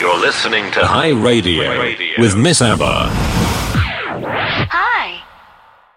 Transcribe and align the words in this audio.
You're 0.00 0.18
listening 0.18 0.70
to 0.72 0.86
High 0.86 1.10
Radio, 1.10 1.78
Radio. 1.78 2.14
with 2.18 2.34
Miss 2.34 2.62
Abba. 2.62 3.10
Hi. 4.70 5.22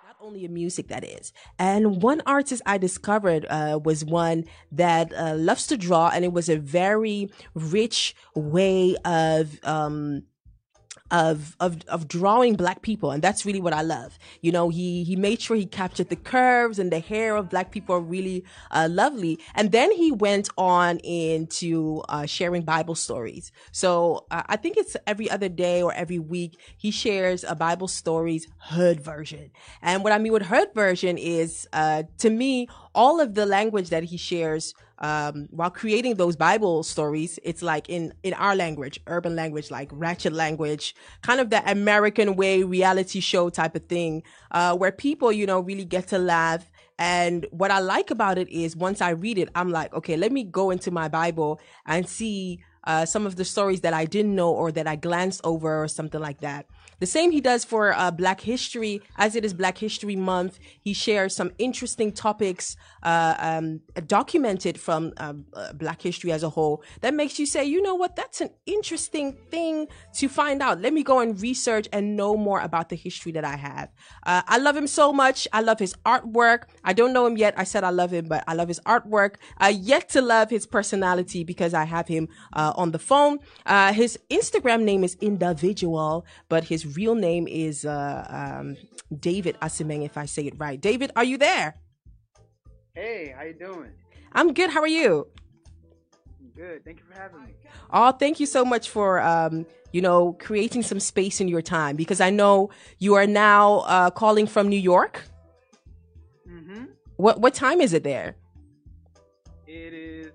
Not 0.06 0.18
only 0.20 0.44
in 0.44 0.54
music, 0.54 0.90
that 0.90 1.06
is. 1.06 1.31
And 1.58 2.02
one 2.02 2.21
artist 2.26 2.62
I 2.66 2.78
discovered 2.78 3.46
uh, 3.50 3.79
was 3.81 4.04
one 4.04 4.44
that 4.74 5.13
uh, 5.13 5.36
loves 5.36 5.68
to 5.68 5.78
draw, 5.78 6.10
and 6.10 6.26
it 6.26 6.34
was 6.34 6.50
a 6.50 6.58
very 6.58 7.31
rich 7.55 8.13
way 8.36 8.97
of. 9.06 9.58
Um, 9.63 10.24
of 11.14 11.56
of 11.60 11.78
of 11.88 12.08
drawing 12.08 12.56
black 12.56 12.82
people 12.82 13.12
and 13.12 13.24
that's 13.24 13.46
really 13.46 13.62
what 13.62 13.72
I 13.72 13.84
love. 13.84 14.18
You 14.42 14.52
know, 14.52 14.70
he 14.70 15.04
he 15.04 15.16
made 15.16 15.40
sure 15.40 15.56
he 15.56 15.68
captured 15.68 16.09
the 16.09 16.16
curves 16.16 16.80
and 16.80 16.91
the 16.91 17.00
hair 17.00 17.36
of 17.36 17.50
black 17.50 17.72
people 17.72 17.95
are 17.95 18.02
really 18.02 18.44
uh, 18.72 18.90
lovely. 18.91 19.40
And 19.54 19.72
then 19.72 19.91
he 19.91 20.12
went 20.12 20.49
on 20.58 20.98
into 20.99 22.02
uh, 22.09 22.26
sharing 22.26 22.63
Bible 22.63 22.95
stories. 22.95 23.52
So 23.72 24.26
uh, 24.31 24.41
I 24.48 24.58
think 24.58 24.76
it's 24.76 24.98
every 25.05 25.30
other 25.30 25.49
day 25.49 25.84
or 25.84 25.94
every 25.94 26.18
week 26.20 26.57
he 26.77 26.90
shares 26.90 27.43
a 27.43 27.54
Bible 27.55 27.88
stories 27.88 28.48
hood 28.57 28.99
version. 28.99 29.52
And 29.84 30.04
what 30.04 30.13
I 30.13 30.18
mean 30.18 30.34
with 30.34 30.43
hood 30.48 30.70
version 30.73 31.20
is 31.20 31.68
uh, 31.73 32.04
to 32.20 32.32
me 32.32 32.68
all 32.95 33.20
of 33.20 33.33
the 33.33 33.45
language 33.45 33.89
that 33.89 34.03
he 34.03 34.17
shares 34.17 34.73
um, 34.99 35.47
while 35.51 35.70
creating 35.70 36.15
those 36.15 36.38
Bible 36.38 36.81
stories, 36.84 37.38
it's 37.43 37.61
like 37.61 37.89
in, 37.89 38.13
in 38.23 38.34
our 38.35 38.55
language, 38.55 39.01
urban 39.07 39.35
language, 39.35 39.70
like 39.70 39.89
ratchet 39.91 40.31
language, 40.31 40.95
kind 41.21 41.41
of 41.41 41.49
that 41.49 41.70
American 41.70 42.37
way 42.37 42.63
reality 42.63 43.20
show 43.20 43.49
type 43.49 43.75
of 43.75 43.85
thing, 43.87 44.23
uh, 44.51 44.75
where 44.77 44.93
people, 44.93 45.31
you 45.31 45.45
know, 45.45 45.59
really 45.59 45.84
get 45.84 46.07
to 46.07 46.17
laugh. 46.17 46.71
And 46.98 47.45
what 47.51 47.70
I 47.70 47.79
like 47.79 48.11
about 48.11 48.37
it 48.37 48.48
is 48.49 48.77
once 48.77 49.01
I 49.01 49.09
read 49.09 49.37
it, 49.37 49.49
I'm 49.55 49.71
like, 49.71 49.93
okay, 49.93 50.15
let 50.15 50.31
me 50.31 50.45
go 50.45 50.70
into 50.70 50.89
my 50.89 51.09
Bible 51.09 51.59
and 51.85 52.07
see 52.07 52.63
uh, 52.85 53.05
some 53.05 53.25
of 53.25 53.35
the 53.35 53.45
stories 53.45 53.81
that 53.81 53.93
I 53.93 54.05
didn't 54.05 54.35
know 54.35 54.51
or 54.51 54.71
that 54.71 54.87
I 54.87 54.95
glanced 54.95 55.41
over 55.43 55.84
or 55.84 55.87
something 55.87 56.21
like 56.21 56.41
that. 56.41 56.67
The 56.99 57.05
same 57.05 57.31
he 57.31 57.41
does 57.41 57.63
for 57.65 57.93
uh, 57.93 58.12
Black 58.12 58.41
History, 58.41 59.01
as 59.18 59.35
it 59.35 59.43
is 59.45 59.54
Black 59.54 59.77
History 59.77 60.15
Month. 60.15 60.59
He 60.79 60.93
shares 60.93 61.35
some 61.35 61.51
interesting 61.57 62.12
topics 62.12 62.76
uh, 63.04 63.35
um, 63.40 63.81
documented 64.08 64.80
from 64.80 65.14
um, 65.18 65.45
uh, 65.53 65.73
Black 65.73 66.02
history 66.02 66.31
as 66.31 66.44
a 66.44 66.50
whole 66.50 66.84
that 67.02 67.14
makes 67.14 67.40
you 67.40 67.45
say, 67.45 67.66
you 67.66 67.81
know 67.81 67.95
what, 67.95 68.16
that's 68.16 68.42
an 68.42 68.50
interesting 68.66 69.34
thing 69.52 69.88
to 70.14 70.28
find 70.30 70.62
out. 70.62 70.81
Let 70.81 70.94
me 70.94 71.03
go 71.03 71.20
and 71.20 71.40
research 71.42 71.88
and 71.92 72.16
know 72.16 72.36
more 72.38 72.62
about 72.62 72.90
the 72.90 72.96
history 72.96 73.31
that 73.34 73.44
I 73.44 73.58
have. 73.58 73.90
Uh, 74.25 74.42
I 74.48 74.58
love 74.58 74.75
him 74.75 74.88
so 74.88 75.12
much. 75.12 75.48
I 75.52 75.62
love 75.62 75.80
his 75.80 75.94
artwork. 76.06 76.64
I 76.84 76.94
don't 76.94 77.14
know 77.14 77.25
him 77.25 77.38
yet. 77.38 77.53
I 77.58 77.64
said 77.64 77.84
I 77.84 77.90
love 77.90 78.12
him, 78.12 78.25
but 78.25 78.44
I 78.48 78.53
love 78.53 78.68
his 78.68 78.80
artwork. 78.81 79.36
I 79.58 79.70
yet 79.70 80.09
to 80.09 80.22
love 80.22 80.50
his 80.50 80.66
personality 80.66 81.44
because 81.44 81.73
I 81.73 81.86
have 81.86 82.08
him 82.08 82.30
uh, 82.53 82.73
on 82.75 82.92
the 82.92 83.00
phone. 83.00 83.40
His 83.94 84.18
Instagram 84.30 84.84
name 84.84 85.03
is 85.03 85.16
Indaviduall, 85.18 86.23
but 86.50 86.66
his 86.66 86.83
real 86.86 87.16
name 87.16 87.48
is 87.48 87.86
uh, 87.86 88.26
um, 88.30 88.78
David 89.20 89.58
Asimeng, 89.62 90.06
if 90.06 90.17
I 90.17 90.26
say 90.26 90.48
it 90.48 90.53
right. 90.58 90.80
David, 90.80 91.12
are 91.16 91.23
you 91.23 91.38
there? 91.38 91.75
Hey, 92.94 93.34
how 93.36 93.44
you 93.44 93.53
doing? 93.53 93.92
I'm 94.34 94.53
good. 94.53 94.70
How 94.70 94.81
are 94.81 94.88
you? 94.88 95.28
good. 96.56 96.86
Thank 96.86 97.00
you 97.00 97.06
for 97.06 97.20
having 97.20 97.42
me. 97.44 97.53
Oh, 97.92 98.12
thank 98.12 98.40
you 98.40 98.45
so 98.45 98.64
much 98.66 98.90
for 98.90 99.22
um, 99.22 99.66
you 99.92 100.02
know 100.02 100.34
creating 100.34 100.84
some 100.84 101.00
space 101.00 101.42
in 101.42 101.48
your 101.48 101.62
time 101.62 101.95
because 101.95 102.22
I 102.22 102.30
know 102.30 102.70
you 103.00 103.16
are 103.16 103.28
now 103.28 103.80
uh, 103.80 104.09
calling 104.09 104.47
from 104.47 104.70
New 104.70 104.80
York. 104.80 105.23
Mm-hmm. 106.50 106.86
What 107.18 107.40
what 107.40 107.53
time 107.53 107.81
is 107.81 107.94
it 107.94 108.03
there? 108.03 108.36
It 109.68 109.94
is 109.94 110.31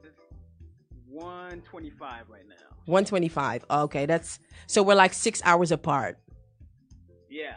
one 1.08 1.60
twenty-five 1.62 2.28
right 2.28 2.48
now. 2.48 2.54
One 2.86 3.04
twenty-five. 3.04 3.64
Okay, 3.70 4.06
that's 4.06 4.38
so 4.66 4.82
we're 4.82 4.94
like 4.94 5.12
six 5.12 5.40
hours 5.44 5.72
apart. 5.72 6.18
Yeah, 7.38 7.54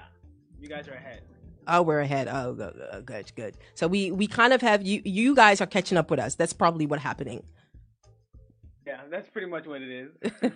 you 0.60 0.68
guys 0.68 0.88
are 0.88 0.94
ahead. 0.94 1.24
Oh, 1.68 1.82
we're 1.82 2.02
ahead. 2.02 2.28
Oh, 2.28 2.54
good, 2.54 3.06
good, 3.08 3.32
good. 3.36 3.58
So 3.74 3.88
we 3.88 4.12
we 4.12 4.28
kind 4.28 4.54
of 4.54 4.62
have 4.62 4.84
you. 4.84 5.02
You 5.04 5.34
guys 5.34 5.60
are 5.60 5.66
catching 5.66 5.98
up 5.98 6.12
with 6.12 6.20
us. 6.20 6.36
That's 6.36 6.54
probably 6.54 6.86
what's 6.86 7.02
happening. 7.02 7.44
Yeah, 8.86 9.02
that's 9.10 9.28
pretty 9.30 9.48
much 9.48 9.66
what 9.66 9.82
it 9.82 9.90
is. 9.90 10.52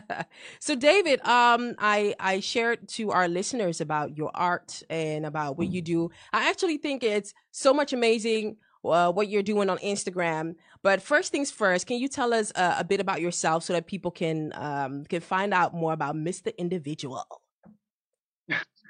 so, 0.60 0.74
David, 0.74 1.20
um, 1.26 1.74
I 1.78 2.14
I 2.18 2.40
shared 2.40 2.88
to 2.96 3.10
our 3.10 3.28
listeners 3.28 3.82
about 3.82 4.16
your 4.16 4.30
art 4.32 4.82
and 4.88 5.26
about 5.26 5.58
what 5.58 5.70
you 5.70 5.82
do. 5.82 6.10
I 6.32 6.48
actually 6.48 6.78
think 6.78 7.02
it's 7.02 7.34
so 7.50 7.74
much 7.74 7.92
amazing 7.92 8.56
uh, 8.82 9.12
what 9.12 9.28
you're 9.28 9.42
doing 9.42 9.68
on 9.68 9.76
Instagram. 9.78 10.54
But 10.82 11.02
first 11.02 11.32
things 11.32 11.50
first, 11.50 11.86
can 11.86 11.98
you 11.98 12.08
tell 12.08 12.32
us 12.32 12.50
uh, 12.54 12.76
a 12.78 12.84
bit 12.84 13.00
about 13.00 13.20
yourself 13.20 13.62
so 13.62 13.74
that 13.74 13.86
people 13.86 14.10
can 14.10 14.54
um, 14.54 15.04
can 15.04 15.20
find 15.20 15.52
out 15.52 15.74
more 15.74 15.92
about 15.92 16.14
Mr. 16.14 16.50
Indaviduall? 16.58 17.39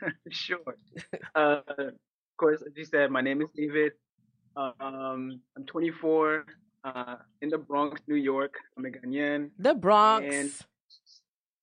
sure. 0.31 0.77
Uh, 1.35 1.61
of 1.79 1.95
course, 2.37 2.63
as 2.63 2.73
you 2.77 2.85
said, 2.85 3.11
my 3.11 3.21
name 3.21 3.43
is 3.43 3.49
David. 3.55 3.93
Um, 4.57 5.41
I'm 5.57 5.65
24, 5.67 6.45
uh, 6.85 7.17
in 7.43 7.49
the 7.49 7.59
Bronx, 7.59 8.01
New 8.07 8.17
York. 8.17 8.55
I'm 8.77 8.85
a 8.85 8.89
Ghanaian. 8.89 9.51
The 9.59 9.75
Bronx. 9.75 10.35
And 10.35 10.53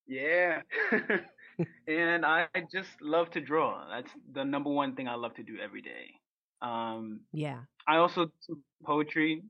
yeah. 0.07 0.61
and 1.87 2.25
I 2.25 2.47
just 2.71 2.89
love 3.01 3.29
to 3.31 3.41
draw. 3.41 3.85
That's 3.89 4.11
the 4.33 4.45
number 4.45 4.69
one 4.69 4.95
thing 4.95 5.07
I 5.07 5.15
love 5.15 5.33
to 5.35 5.43
do 5.43 5.57
every 5.61 5.81
day. 5.81 6.13
Um, 6.61 7.21
yeah. 7.33 7.59
I 7.87 7.97
also 7.97 8.31
do 8.47 8.59
poetry, 8.83 9.43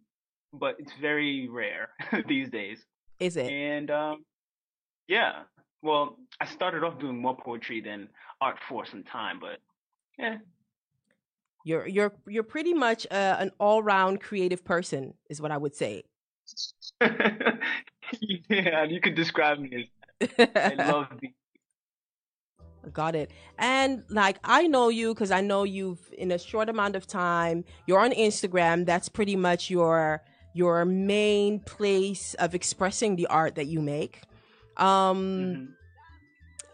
but 0.53 0.75
it's 0.79 0.91
very 0.99 1.47
rare 1.49 1.89
these 2.27 2.49
days. 2.49 2.79
Is 3.19 3.37
it? 3.37 3.51
And 3.51 3.91
um, 3.91 4.25
yeah, 5.07 5.43
well, 5.81 6.17
I 6.39 6.45
started 6.45 6.83
off 6.83 6.99
doing 6.99 7.21
more 7.21 7.37
poetry 7.37 7.81
than 7.81 8.09
art 8.41 8.57
for 8.67 8.85
some 8.85 9.03
time, 9.03 9.39
but 9.39 9.59
yeah. 10.17 10.37
You're 11.63 11.87
you're 11.87 12.13
you're 12.27 12.43
pretty 12.43 12.73
much 12.73 13.05
uh, 13.11 13.35
an 13.39 13.51
all-round 13.59 14.21
creative 14.21 14.63
person, 14.63 15.15
is 15.29 15.41
what 15.41 15.51
I 15.51 15.57
would 15.57 15.75
say. 15.75 16.03
yeah, 17.01 18.83
you 18.85 19.01
could 19.01 19.15
describe 19.15 19.59
me 19.59 19.89
as 20.21 20.29
I 20.55 20.73
love 20.77 21.07
the 21.19 21.33
Got 22.93 23.15
it. 23.15 23.31
And 23.57 24.03
like 24.09 24.37
I 24.43 24.67
know 24.67 24.89
you 24.89 25.13
because 25.13 25.31
I 25.31 25.41
know 25.41 25.63
you've 25.63 26.11
in 26.17 26.31
a 26.31 26.37
short 26.37 26.69
amount 26.69 26.95
of 26.95 27.05
time. 27.07 27.65
You're 27.85 27.99
on 27.99 28.11
Instagram. 28.11 28.85
That's 28.85 29.09
pretty 29.09 29.35
much 29.35 29.69
your 29.69 30.23
your 30.53 30.85
main 30.85 31.59
place 31.59 32.33
of 32.35 32.55
expressing 32.55 33.15
the 33.15 33.27
art 33.27 33.55
that 33.55 33.67
you 33.67 33.81
make. 33.81 34.21
Um, 34.77 35.17
mm-hmm. 35.17 35.65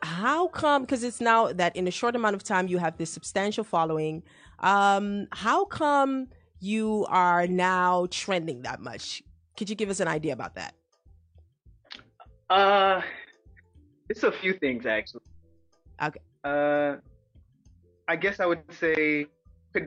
how 0.02 0.48
come 0.48 0.82
because 0.82 1.04
it's 1.04 1.22
now 1.22 1.54
that 1.54 1.76
in 1.76 1.88
a 1.88 1.92
short 1.92 2.16
amount 2.16 2.36
of 2.36 2.44
time 2.44 2.68
you 2.68 2.78
have 2.78 2.98
this 2.98 3.10
substantial 3.10 3.64
following 3.64 4.24
um 4.60 5.28
how 5.32 5.64
come 5.64 6.28
you 6.60 7.06
are 7.10 7.48
now 7.48 8.08
trending 8.12 8.62
that 8.64 8.82
much? 8.82 9.24
Could 9.58 9.70
you 9.70 9.76
give 9.76 9.90
us 9.90 10.00
an 10.02 10.08
idea 10.08 10.34
about 10.34 10.56
that? 10.56 10.74
Uh 12.50 13.02
it's 14.10 14.24
a 14.24 14.32
few 14.32 14.54
things 14.54 14.86
actually. 14.86 15.22
Okay. 16.02 16.20
Uh 16.44 16.96
i 18.10 18.18
guess 18.18 18.42
i 18.42 18.46
would 18.46 18.60
say 18.70 19.26
put 19.74 19.84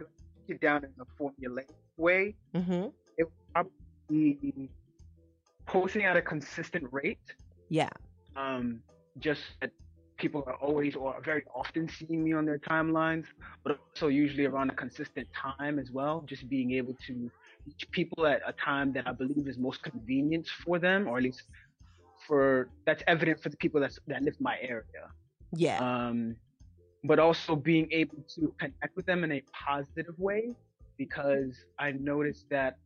it 0.48 0.60
down 0.62 0.82
in 0.84 0.90
a 0.98 1.06
formulaic 1.20 1.68
way 1.98 2.34
mm-hmm. 2.54 2.88
it 3.18 3.24
would 3.24 3.52
probably 3.52 4.32
be 4.40 4.70
posting 5.66 6.04
at 6.04 6.16
a 6.16 6.22
consistent 6.22 6.86
rate. 6.92 7.18
Yeah 7.68 7.90
um 8.36 8.80
just 9.18 9.42
that 9.60 9.70
people 10.18 10.42
are 10.46 10.54
always 10.54 10.96
or 10.96 11.20
very 11.24 11.44
often 11.54 11.88
seeing 11.88 12.24
me 12.24 12.32
on 12.32 12.44
their 12.46 12.58
timelines, 12.58 13.24
but 13.64 13.78
also 13.94 14.08
usually 14.08 14.46
around 14.46 14.70
a 14.70 14.74
consistent 14.74 15.28
time 15.34 15.78
as 15.78 15.90
well. 15.90 16.24
Just 16.26 16.48
being 16.48 16.72
able 16.72 16.94
to 17.06 17.30
reach 17.66 17.86
people 17.90 18.26
at 18.26 18.40
a 18.46 18.52
time 18.52 18.92
that 18.94 19.06
I 19.06 19.12
believe 19.12 19.46
is 19.46 19.58
most 19.58 19.82
convenient 19.82 20.46
for 20.64 20.78
them, 20.78 21.06
or 21.06 21.18
at 21.18 21.24
least 21.24 21.42
for 22.26 22.68
that's 22.86 23.02
evident 23.06 23.42
for 23.42 23.50
the 23.50 23.56
people 23.58 23.80
that's, 23.80 23.98
that 24.06 24.22
live 24.22 24.34
in 24.38 24.42
my 24.42 24.56
area. 24.60 25.10
Yeah. 25.54 25.78
Um, 25.78 26.36
but 27.04 27.18
also 27.18 27.54
being 27.54 27.88
able 27.92 28.18
to 28.34 28.52
connect 28.58 28.96
with 28.96 29.06
them 29.06 29.22
in 29.22 29.32
a 29.32 29.42
positive 29.52 30.18
way 30.18 30.50
because 30.96 31.54
I 31.78 31.92
noticed 31.92 32.46
that, 32.50 32.78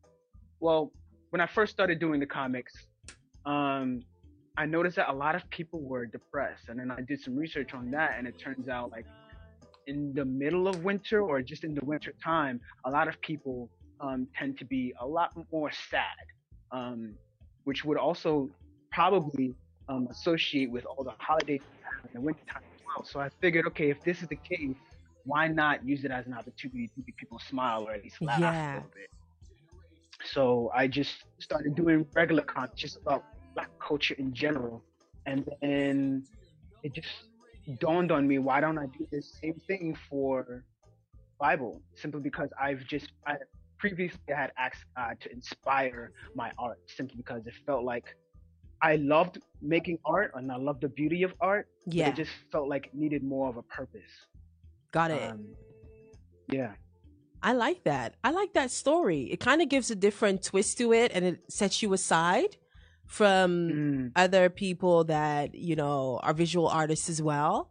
well, 0.58 0.92
when 1.30 1.40
I 1.40 1.46
first 1.46 1.72
started 1.72 2.00
doing 2.00 2.20
the 2.20 2.26
comics, 2.26 2.74
um, 3.46 4.02
I 4.60 4.66
noticed 4.66 4.96
that 4.96 5.08
a 5.08 5.12
lot 5.14 5.34
of 5.34 5.48
people 5.48 5.80
were 5.80 6.04
depressed, 6.04 6.68
and 6.68 6.78
then 6.78 6.90
I 6.90 7.00
did 7.00 7.18
some 7.22 7.34
research 7.34 7.72
on 7.72 7.90
that, 7.92 8.16
and 8.18 8.28
it 8.28 8.38
turns 8.38 8.68
out 8.68 8.90
like 8.90 9.06
in 9.86 10.12
the 10.12 10.26
middle 10.26 10.68
of 10.68 10.84
winter 10.84 11.22
or 11.22 11.40
just 11.40 11.64
in 11.64 11.74
the 11.74 11.82
winter 11.82 12.12
time, 12.22 12.60
a 12.84 12.90
lot 12.90 13.08
of 13.08 13.18
people 13.22 13.70
um, 14.02 14.28
tend 14.38 14.58
to 14.58 14.66
be 14.66 14.92
a 15.00 15.06
lot 15.06 15.30
more 15.50 15.70
sad, 15.90 16.24
um, 16.72 17.14
which 17.64 17.86
would 17.86 17.96
also 17.96 18.50
probably 18.92 19.54
um, 19.88 20.06
associate 20.10 20.70
with 20.70 20.84
all 20.84 21.04
the 21.04 21.14
holidays 21.16 21.62
in 22.04 22.10
the 22.12 22.20
winter 22.20 22.44
time 22.52 22.62
as 22.74 22.82
well. 22.84 23.02
So 23.02 23.18
I 23.18 23.30
figured, 23.40 23.66
okay, 23.68 23.88
if 23.88 24.04
this 24.04 24.20
is 24.20 24.28
the 24.28 24.36
case, 24.36 24.76
why 25.24 25.48
not 25.48 25.88
use 25.88 26.04
it 26.04 26.10
as 26.10 26.26
an 26.26 26.34
opportunity 26.34 26.88
to 26.88 27.02
make 27.06 27.16
people 27.16 27.38
smile 27.38 27.88
or 27.88 27.94
at 27.94 28.02
least 28.02 28.20
laugh 28.20 28.38
yeah. 28.38 28.72
a 28.72 28.74
little 28.74 28.90
bit? 28.94 29.10
So 30.26 30.70
I 30.74 30.86
just 30.86 31.24
started 31.38 31.74
doing 31.74 32.06
regular 32.14 32.42
content 32.42 32.76
just 32.76 32.98
about 32.98 33.24
black 33.54 33.70
culture 33.78 34.14
in 34.18 34.32
general 34.32 34.82
and 35.26 35.48
then 35.60 36.24
it 36.82 36.94
just 36.94 37.08
dawned 37.78 38.10
on 38.10 38.26
me 38.26 38.38
why 38.38 38.60
don't 38.60 38.78
I 38.78 38.86
do 38.86 39.06
the 39.10 39.22
same 39.22 39.60
thing 39.66 39.96
for 40.08 40.64
Bible? 41.40 41.80
Simply 41.94 42.20
because 42.20 42.50
I've 42.60 42.86
just 42.86 43.12
I 43.26 43.36
previously 43.78 44.20
had 44.28 44.52
asked 44.58 44.84
God 44.96 45.16
to 45.22 45.32
inspire 45.32 46.12
my 46.34 46.52
art 46.58 46.78
simply 46.86 47.16
because 47.16 47.46
it 47.46 47.54
felt 47.66 47.82
like 47.82 48.14
I 48.82 48.96
loved 48.96 49.38
making 49.60 49.98
art 50.04 50.32
and 50.34 50.52
I 50.52 50.56
loved 50.56 50.82
the 50.82 50.88
beauty 50.88 51.22
of 51.22 51.32
art. 51.40 51.66
Yeah. 51.86 52.08
It 52.08 52.16
just 52.16 52.30
felt 52.52 52.68
like 52.68 52.86
it 52.86 52.94
needed 52.94 53.22
more 53.22 53.48
of 53.48 53.56
a 53.56 53.62
purpose. 53.62 54.12
Got 54.92 55.10
it. 55.10 55.30
Um, 55.30 55.46
yeah. 56.52 56.72
I 57.42 57.52
like 57.52 57.84
that. 57.84 58.16
I 58.22 58.30
like 58.32 58.52
that 58.52 58.70
story. 58.70 59.22
It 59.22 59.40
kind 59.40 59.62
of 59.62 59.70
gives 59.70 59.90
a 59.90 59.94
different 59.94 60.42
twist 60.42 60.76
to 60.78 60.92
it 60.92 61.10
and 61.14 61.24
it 61.24 61.40
sets 61.50 61.82
you 61.82 61.92
aside 61.94 62.56
from 63.10 63.74
Mm, 63.74 64.12
other 64.16 64.48
people 64.50 65.04
that, 65.04 65.54
you 65.54 65.76
know, 65.76 66.20
are 66.22 66.34
visual 66.34 66.68
artists 66.68 67.08
as 67.10 67.20
well. 67.20 67.70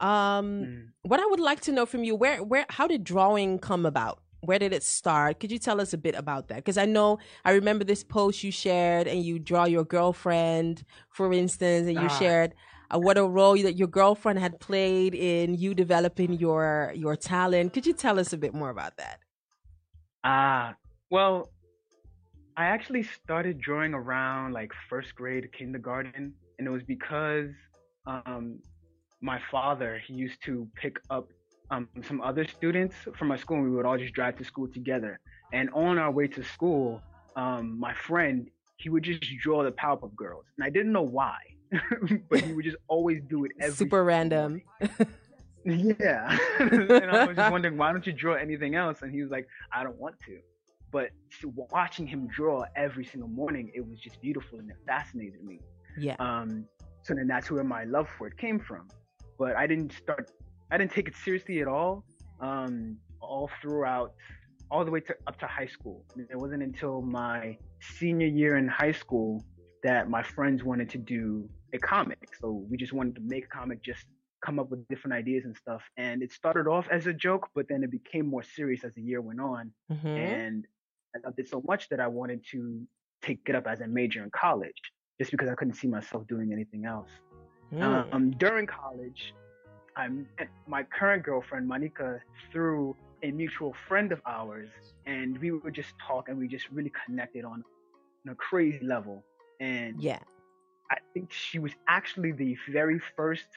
Um 0.00 0.46
mm. 0.66 0.88
what 1.02 1.20
I 1.20 1.26
would 1.26 1.40
like 1.40 1.60
to 1.62 1.72
know 1.72 1.86
from 1.86 2.04
you, 2.04 2.14
where 2.14 2.38
where 2.50 2.66
how 2.76 2.86
did 2.86 3.02
drawing 3.04 3.58
come 3.58 3.84
about? 3.86 4.16
Where 4.40 4.58
did 4.64 4.72
it 4.72 4.84
start? 4.84 5.40
Could 5.40 5.50
you 5.50 5.58
tell 5.58 5.80
us 5.80 5.92
a 5.92 5.98
bit 5.98 6.14
about 6.14 6.46
that? 6.48 6.58
Because 6.62 6.78
I 6.78 6.86
know 6.86 7.18
I 7.44 7.50
remember 7.60 7.84
this 7.84 8.04
post 8.04 8.44
you 8.44 8.52
shared, 8.52 9.06
and 9.08 9.18
you 9.28 9.34
draw 9.50 9.64
your 9.66 9.84
girlfriend, 9.84 10.84
for 11.10 11.32
instance, 11.32 11.88
and 11.88 11.98
you 11.98 12.08
Ah. 12.08 12.18
shared 12.20 12.50
uh, 12.94 12.98
what 12.98 13.18
a 13.18 13.24
role 13.38 13.56
that 13.66 13.76
your 13.76 13.88
girlfriend 13.88 14.38
had 14.38 14.60
played 14.60 15.14
in 15.14 15.54
you 15.54 15.74
developing 15.74 16.32
your 16.34 16.92
your 16.94 17.16
talent. 17.16 17.72
Could 17.74 17.86
you 17.86 17.94
tell 18.04 18.16
us 18.22 18.32
a 18.32 18.38
bit 18.38 18.54
more 18.54 18.70
about 18.70 18.96
that? 19.02 19.18
Ah, 20.24 20.76
well, 21.10 21.50
I 22.58 22.64
actually 22.64 23.04
started 23.04 23.60
drawing 23.60 23.94
around 23.94 24.52
like 24.52 24.72
first 24.90 25.14
grade, 25.14 25.48
kindergarten, 25.56 26.34
and 26.58 26.66
it 26.66 26.70
was 26.70 26.82
because 26.82 27.50
um, 28.04 28.58
my 29.20 29.40
father 29.48 30.02
he 30.04 30.14
used 30.14 30.42
to 30.46 30.66
pick 30.74 30.98
up 31.08 31.28
um, 31.70 31.88
some 32.02 32.20
other 32.20 32.44
students 32.48 32.96
from 33.16 33.28
my 33.28 33.36
school, 33.36 33.58
and 33.58 33.70
we 33.70 33.76
would 33.76 33.86
all 33.86 33.96
just 33.96 34.12
drive 34.12 34.36
to 34.38 34.44
school 34.44 34.66
together. 34.66 35.20
And 35.52 35.70
on 35.70 35.98
our 35.98 36.10
way 36.10 36.26
to 36.26 36.42
school, 36.42 37.00
um, 37.36 37.78
my 37.78 37.94
friend 37.94 38.50
he 38.76 38.88
would 38.88 39.04
just 39.04 39.22
draw 39.40 39.62
the 39.62 39.70
Powerpuff 39.70 40.16
Girls, 40.16 40.46
and 40.56 40.64
I 40.64 40.70
didn't 40.70 40.90
know 40.90 41.02
why, 41.02 41.38
but 42.28 42.40
he 42.40 42.52
would 42.54 42.64
just 42.64 42.78
always 42.88 43.22
do 43.30 43.44
it 43.44 43.52
every 43.60 43.76
Super 43.76 44.02
random. 44.02 44.62
yeah. 45.64 46.36
and 46.58 47.08
I 47.08 47.24
was 47.24 47.36
just 47.36 47.52
wondering, 47.52 47.76
why 47.76 47.92
don't 47.92 48.04
you 48.04 48.12
draw 48.12 48.34
anything 48.34 48.74
else? 48.74 49.02
And 49.02 49.12
he 49.12 49.22
was 49.22 49.30
like, 49.30 49.46
I 49.72 49.84
don't 49.84 49.96
want 49.96 50.16
to. 50.26 50.40
But 50.90 51.10
watching 51.70 52.06
him 52.06 52.26
draw 52.28 52.64
every 52.76 53.04
single 53.04 53.28
morning, 53.28 53.70
it 53.74 53.86
was 53.86 53.98
just 54.00 54.20
beautiful 54.20 54.58
and 54.58 54.70
it 54.70 54.76
fascinated 54.86 55.44
me. 55.44 55.60
Yeah. 55.98 56.16
Um, 56.18 56.64
so 57.02 57.14
then 57.14 57.26
that's 57.26 57.50
where 57.50 57.64
my 57.64 57.84
love 57.84 58.08
for 58.16 58.26
it 58.26 58.36
came 58.36 58.58
from. 58.58 58.88
But 59.38 59.56
I 59.56 59.66
didn't 59.66 59.92
start, 59.92 60.30
I 60.70 60.78
didn't 60.78 60.92
take 60.92 61.08
it 61.08 61.16
seriously 61.16 61.60
at 61.60 61.68
all. 61.68 62.04
Um, 62.40 62.98
all 63.20 63.50
throughout, 63.60 64.14
all 64.70 64.84
the 64.84 64.90
way 64.90 65.00
to 65.00 65.16
up 65.26 65.38
to 65.40 65.46
high 65.46 65.66
school. 65.66 66.04
It 66.30 66.36
wasn't 66.36 66.62
until 66.62 67.02
my 67.02 67.58
senior 67.80 68.26
year 68.26 68.56
in 68.56 68.68
high 68.68 68.92
school 68.92 69.44
that 69.82 70.08
my 70.08 70.22
friends 70.22 70.64
wanted 70.64 70.88
to 70.90 70.98
do 70.98 71.48
a 71.72 71.78
comic. 71.78 72.28
So 72.40 72.64
we 72.70 72.76
just 72.76 72.92
wanted 72.92 73.14
to 73.16 73.22
make 73.22 73.44
a 73.44 73.48
comic, 73.48 73.82
just 73.82 74.04
come 74.44 74.58
up 74.58 74.70
with 74.70 74.86
different 74.88 75.14
ideas 75.14 75.44
and 75.44 75.56
stuff. 75.56 75.82
And 75.96 76.22
it 76.22 76.32
started 76.32 76.66
off 76.68 76.86
as 76.90 77.06
a 77.06 77.12
joke, 77.12 77.48
but 77.54 77.66
then 77.68 77.82
it 77.82 77.90
became 77.90 78.26
more 78.26 78.42
serious 78.42 78.84
as 78.84 78.92
the 78.94 79.02
year 79.02 79.20
went 79.20 79.40
on. 79.40 79.72
Mhm. 79.90 80.16
And 80.16 80.66
I 81.24 81.26
loved 81.26 81.38
it 81.38 81.48
so 81.48 81.62
much 81.66 81.88
that 81.88 82.00
I 82.00 82.06
wanted 82.06 82.44
to 82.52 82.86
take 83.22 83.40
it 83.46 83.54
up 83.54 83.66
as 83.66 83.80
a 83.80 83.86
major 83.86 84.22
in 84.22 84.30
college, 84.30 84.80
just 85.18 85.30
because 85.30 85.48
I 85.48 85.54
couldn't 85.54 85.74
see 85.74 85.88
myself 85.88 86.26
doing 86.26 86.52
anything 86.52 86.84
else. 86.84 87.10
Mm. 87.72 88.14
Um, 88.14 88.30
during 88.32 88.66
college, 88.66 89.34
I 89.96 90.08
met 90.08 90.48
my 90.66 90.84
current 90.84 91.24
girlfriend, 91.24 91.66
Monica, 91.66 92.20
through 92.52 92.96
a 93.22 93.30
mutual 93.30 93.74
friend 93.88 94.12
of 94.12 94.20
ours, 94.26 94.68
and 95.06 95.38
we 95.38 95.50
would 95.50 95.74
just 95.74 95.94
talk 96.06 96.28
and 96.28 96.38
we 96.38 96.46
just 96.46 96.70
really 96.70 96.92
connected 97.04 97.44
on, 97.44 97.64
on 98.26 98.32
a 98.32 98.34
crazy 98.36 98.84
level. 98.84 99.24
And 99.60 100.00
yeah. 100.00 100.20
I 100.90 100.96
think 101.12 101.32
she 101.32 101.58
was 101.58 101.72
actually 101.88 102.32
the 102.32 102.56
very 102.70 103.00
first 103.16 103.48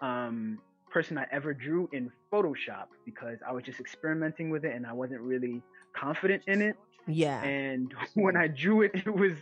um, 0.00 0.58
person 0.90 1.18
I 1.18 1.26
ever 1.30 1.54
drew 1.54 1.88
in 1.92 2.10
Photoshop 2.32 2.86
because 3.04 3.38
I 3.46 3.52
was 3.52 3.64
just 3.64 3.80
experimenting 3.80 4.50
with 4.50 4.64
it 4.64 4.74
and 4.74 4.86
I 4.86 4.92
wasn't 4.92 5.20
really 5.20 5.62
confident 5.94 6.42
in 6.46 6.62
it. 6.62 6.76
Yeah. 7.06 7.42
And 7.42 7.92
when 8.14 8.36
I 8.36 8.48
drew 8.48 8.82
it, 8.82 8.92
it 8.94 9.14
was 9.14 9.32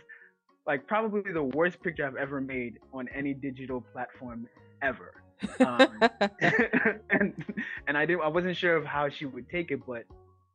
like 0.67 0.87
probably 0.87 1.31
the 1.31 1.43
worst 1.43 1.81
picture 1.81 2.05
I've 2.05 2.15
ever 2.15 2.39
made 2.41 2.79
on 2.93 3.07
any 3.15 3.33
digital 3.33 3.81
platform 3.93 4.47
ever. 4.81 5.13
Um, 5.59 5.99
and 7.09 7.45
and 7.87 7.97
I 7.97 8.05
didn't 8.05 8.21
I 8.21 8.27
wasn't 8.27 8.55
sure 8.55 8.75
of 8.75 8.85
how 8.85 9.09
she 9.09 9.25
would 9.25 9.49
take 9.49 9.71
it, 9.71 9.81
but 9.87 10.03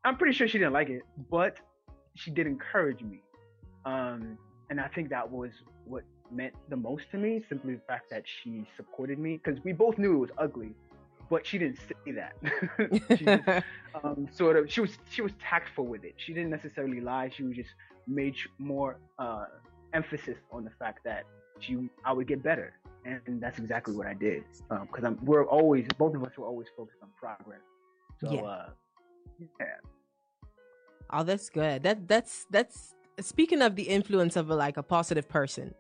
I'm 0.05 0.17
pretty 0.17 0.33
sure 0.35 0.47
she 0.47 0.59
didn't 0.59 0.73
like 0.73 0.89
it. 0.89 1.03
But 1.31 1.57
she 2.15 2.31
did 2.31 2.47
encourage 2.47 3.03
me, 3.03 3.23
um, 3.85 4.39
and 4.71 4.81
I 4.81 4.89
think 4.89 5.11
that 5.11 5.29
was 5.31 5.51
what 5.85 6.05
meant 6.31 6.55
the 6.69 6.77
most 6.77 7.11
to 7.11 7.19
me. 7.19 7.45
Simply 7.49 7.75
the 7.75 7.83
fact 7.89 8.11
that 8.11 8.23
she 8.25 8.65
supported 8.77 9.19
me 9.19 9.41
because 9.43 9.63
we 9.65 9.73
both 9.73 9.99
knew 9.99 10.15
it 10.15 10.19
was 10.19 10.31
ugly, 10.39 10.71
but 11.31 11.47
she 11.47 11.59
didn't 11.59 11.79
say 11.79 12.13
that. 12.13 12.35
she 13.19 13.25
just 13.25 13.49
um, 14.05 14.29
sort 14.33 14.57
of 14.57 14.71
she 14.71 14.81
was 14.81 14.99
she 15.11 15.23
was 15.23 15.33
tactful 15.41 15.87
with 15.87 16.05
it. 16.05 16.15
She 16.17 16.33
didn't 16.33 16.51
necessarily 16.51 17.01
lie. 17.01 17.31
She 17.35 17.43
was 17.43 17.57
just 17.57 17.71
made 18.07 18.35
more 18.59 18.99
uh, 19.19 19.47
emphasis 19.93 20.37
on 20.53 20.65
the 20.65 20.71
fact 20.79 21.05
that 21.05 21.25
she 21.61 21.89
I 22.05 22.13
would 22.13 22.27
get 22.27 22.43
better, 22.43 22.75
and 23.05 23.41
that's 23.41 23.59
exactly 23.59 23.95
what 23.95 24.07
I 24.07 24.15
did. 24.15 24.45
Because 24.69 25.05
I'm 25.05 25.19
we're 25.25 25.47
always 25.47 25.87
both 25.99 26.15
of 26.15 26.23
us 26.25 26.33
were 26.37 26.47
always 26.47 26.69
focused 26.77 26.99
on 27.03 27.09
progress. 27.19 27.61
So 28.21 28.33
Yeah. 28.33 28.41
uh, 28.43 28.69
yeah, 29.39 29.67
Oh, 31.11 31.23
that's 31.23 31.51
good. 31.51 31.83
That 31.83 32.09
that's 32.09 32.47
that's 32.51 32.95
speaking 33.21 33.63
of 33.63 33.77
the 33.77 33.85
influence 33.85 34.37
of 34.37 34.51
a, 34.51 34.57
like 34.57 34.77
a 34.77 34.83
positive 34.83 35.29
person. 35.29 35.75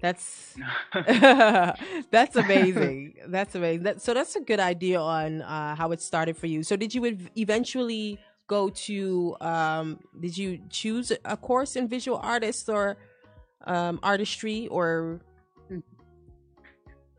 That's 0.00 0.56
that's 2.10 2.36
amazing. 2.36 3.14
That's 3.28 3.54
amazing. 3.54 3.82
That, 3.84 4.02
so 4.02 4.14
that's 4.14 4.36
a 4.36 4.40
good 4.40 4.60
idea 4.60 5.00
on 5.00 5.42
uh, 5.42 5.74
how 5.76 5.92
it 5.92 6.00
started 6.00 6.36
for 6.36 6.46
you. 6.46 6.62
So 6.62 6.76
did 6.76 6.94
you 6.94 7.06
ev- 7.06 7.30
eventually 7.36 8.18
go 8.46 8.70
to? 8.70 9.36
Um, 9.40 10.00
did 10.20 10.36
you 10.36 10.60
choose 10.70 11.12
a 11.24 11.36
course 11.36 11.76
in 11.76 11.88
visual 11.88 12.18
artists 12.22 12.68
or 12.68 12.96
um, 13.66 13.98
artistry 14.02 14.68
or? 14.68 15.20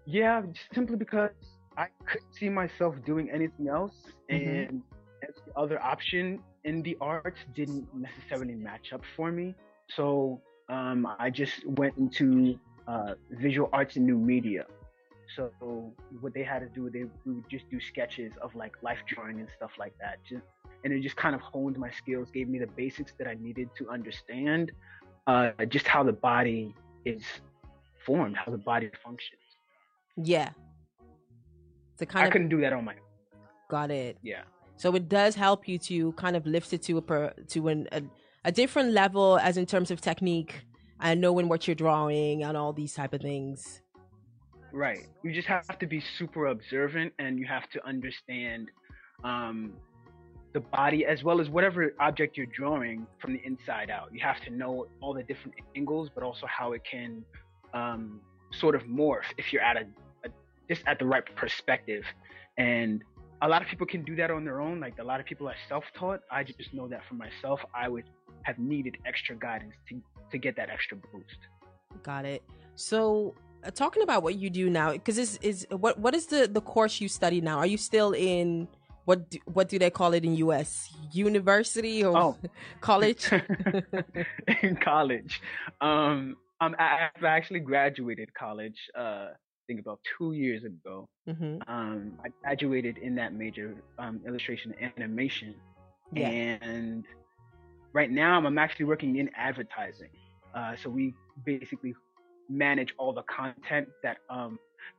yeah, 0.05 0.41
simply 0.73 0.95
because 0.95 1.29
I 1.77 1.87
couldn't 2.05 2.33
see 2.33 2.49
myself 2.49 2.95
doing 3.05 3.29
anything 3.29 3.67
else, 3.67 3.93
Mhm. 4.29 4.69
and 4.69 4.81
every 5.21 5.51
other 5.55 5.81
option 5.81 6.39
in 6.63 6.81
the 6.81 6.97
arts 6.99 7.39
didn't 7.55 7.87
necessarily 7.93 8.55
match 8.55 8.91
up 8.93 9.01
for 9.15 9.31
me. 9.31 9.53
So 9.95 10.41
um, 10.69 11.07
I 11.19 11.29
just 11.29 11.65
went 11.65 11.97
into 11.97 12.59
uh, 12.89 13.13
visual 13.31 13.69
arts 13.71 13.95
and 13.97 14.05
new 14.05 14.17
media. 14.17 14.65
So 15.35 15.51
what 16.21 16.33
they 16.33 16.43
had 16.43 16.59
to 16.59 16.69
do, 16.69 16.89
they 16.89 17.03
we 17.25 17.31
would 17.35 17.49
just 17.49 17.69
do 17.69 17.79
sketches 17.79 18.33
of 18.41 18.49
like 18.55 18.73
life 18.81 19.01
drawing 19.05 19.39
and 19.39 19.49
stuff 19.55 19.73
like 19.83 19.95
that. 20.03 20.15
Just 20.27 20.43
and 20.83 20.91
it 20.91 21.01
just 21.01 21.15
kind 21.15 21.35
of 21.35 21.41
honed 21.41 21.77
my 21.77 21.91
skills, 21.91 22.31
gave 22.31 22.47
me 22.49 22.57
the 22.57 22.71
basics 22.83 23.13
that 23.19 23.27
I 23.27 23.35
needed 23.47 23.69
to 23.77 23.89
understand 23.89 24.71
uh, 25.27 25.51
just 25.67 25.87
how 25.87 26.01
the 26.03 26.13
body 26.13 26.73
is 27.05 27.23
formed, 28.05 28.35
how 28.37 28.51
the 28.51 28.57
body 28.57 28.89
functions. 29.03 29.41
Yeah. 30.17 30.49
To 31.99 32.05
kind 32.05 32.23
I 32.23 32.27
of 32.27 32.31
couldn't 32.33 32.49
do 32.49 32.61
that 32.61 32.73
on 32.73 32.83
my 32.85 32.93
own. 32.93 32.99
got 33.69 33.91
it. 33.91 34.17
Yeah. 34.23 34.43
So 34.77 34.95
it 34.95 35.09
does 35.09 35.35
help 35.35 35.67
you 35.67 35.77
to 35.89 36.13
kind 36.13 36.35
of 36.35 36.45
lift 36.47 36.73
it 36.73 36.81
to 36.83 36.97
a 36.97 37.01
per, 37.01 37.33
to 37.49 37.67
an, 37.67 37.87
a 37.91 38.01
a 38.45 38.51
different 38.51 38.93
level 38.93 39.37
as 39.37 39.57
in 39.57 39.65
terms 39.65 39.91
of 39.91 39.99
technique 40.01 40.65
and 41.01 41.21
knowing 41.21 41.47
what 41.47 41.67
you're 41.67 41.75
drawing 41.75 42.43
and 42.43 42.57
all 42.57 42.73
these 42.73 42.93
type 42.93 43.13
of 43.13 43.21
things. 43.21 43.81
Right. 44.71 45.07
You 45.23 45.33
just 45.33 45.47
have 45.47 45.79
to 45.79 45.87
be 45.87 46.01
super 46.17 46.47
observant 46.47 47.13
and 47.19 47.39
you 47.39 47.45
have 47.47 47.69
to 47.71 47.85
understand 47.87 48.69
um, 49.23 49.73
the 50.53 50.59
body 50.59 51.05
as 51.05 51.23
well 51.23 51.41
as 51.41 51.49
whatever 51.49 51.93
object 51.99 52.37
you're 52.37 52.45
drawing 52.47 53.07
from 53.19 53.33
the 53.33 53.41
inside 53.45 53.89
out. 53.89 54.09
You 54.13 54.19
have 54.21 54.41
to 54.41 54.51
know 54.51 54.87
all 55.01 55.13
the 55.13 55.23
different 55.23 55.55
angles, 55.75 56.09
but 56.13 56.23
also 56.23 56.45
how 56.47 56.73
it 56.73 56.81
can 56.89 57.23
um, 57.73 58.21
sort 58.51 58.75
of 58.75 58.83
morph 58.83 59.23
if 59.37 59.53
you're 59.53 59.61
at 59.61 59.77
a, 59.77 59.85
a 60.25 60.29
just 60.67 60.83
at 60.85 60.99
the 60.99 61.05
right 61.05 61.23
perspective. 61.35 62.03
And 62.57 63.03
a 63.41 63.47
lot 63.47 63.61
of 63.61 63.67
people 63.67 63.87
can 63.87 64.03
do 64.03 64.15
that 64.17 64.31
on 64.31 64.43
their 64.43 64.59
own. 64.59 64.79
Like 64.79 64.99
a 64.99 65.03
lot 65.03 65.19
of 65.19 65.25
people 65.25 65.47
are 65.47 65.55
self-taught. 65.67 66.21
I 66.31 66.43
just 66.43 66.73
know 66.73 66.87
that 66.89 67.01
for 67.07 67.15
myself, 67.15 67.61
I 67.73 67.87
would 67.87 68.05
have 68.43 68.59
needed 68.59 68.97
extra 69.05 69.35
guidance 69.35 69.73
to 69.89 70.01
to 70.31 70.37
get 70.37 70.55
that 70.55 70.69
extra 70.69 70.97
boost. 70.97 71.37
Got 72.03 72.25
it. 72.25 72.43
So 72.75 73.35
uh, 73.63 73.71
talking 73.71 74.03
about 74.03 74.23
what 74.23 74.35
you 74.35 74.49
do 74.49 74.69
now, 74.69 74.91
because 74.93 75.17
is 75.17 75.37
is 75.41 75.67
what 75.71 75.99
what 75.99 76.13
is 76.15 76.27
the 76.27 76.47
the 76.47 76.61
course 76.61 77.01
you 77.01 77.07
study 77.09 77.41
now? 77.41 77.57
Are 77.57 77.65
you 77.67 77.77
still 77.77 78.11
in 78.13 78.67
what 79.05 79.29
do, 79.29 79.39
what 79.45 79.69
do 79.69 79.79
they 79.79 79.89
call 79.89 80.13
it 80.13 80.23
in 80.23 80.35
U.S. 80.35 80.93
University 81.13 82.03
or 82.03 82.15
Oh. 82.17 82.37
college? 82.81 83.29
in 84.61 84.75
college. 84.77 85.41
Um, 85.81 86.37
Um, 86.61 86.75
I, 86.77 87.07
I've 87.15 87.23
actually 87.23 87.61
graduated 87.61 88.33
college. 88.33 88.75
Uh, 88.93 89.31
I 89.31 89.63
think 89.67 89.79
about 89.79 89.99
two 90.17 90.33
years 90.33 90.63
ago. 90.65 91.07
hmm 91.25 91.57
Um, 91.67 92.19
I 92.25 92.27
graduated 92.43 92.97
in 92.97 93.15
that 93.15 93.31
major, 93.33 93.75
um, 93.97 94.19
illustration 94.27 94.73
and 94.81 94.91
animation, 94.97 95.55
Yeah. 96.11 96.27
and 96.29 97.05
right 97.93 98.11
now 98.11 98.37
I'm 98.45 98.57
actually 98.57 98.85
working 98.85 99.17
in 99.17 99.29
advertising. 99.35 100.09
Uh, 100.53 100.75
so 100.81 100.89
we 100.89 101.13
basically 101.45 101.93
manage 102.49 102.93
all 102.97 103.13
the 103.13 103.23
content 103.23 103.87
that 104.03 104.17
um, 104.29 104.57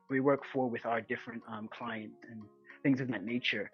we 0.08 0.20
work 0.20 0.42
for 0.52 0.68
with 0.68 0.86
our 0.86 1.00
different 1.00 1.42
um, 1.48 1.68
clients 1.76 2.16
and 2.30 2.40
things 2.82 3.00
of 3.00 3.08
that 3.08 3.24
nature. 3.24 3.70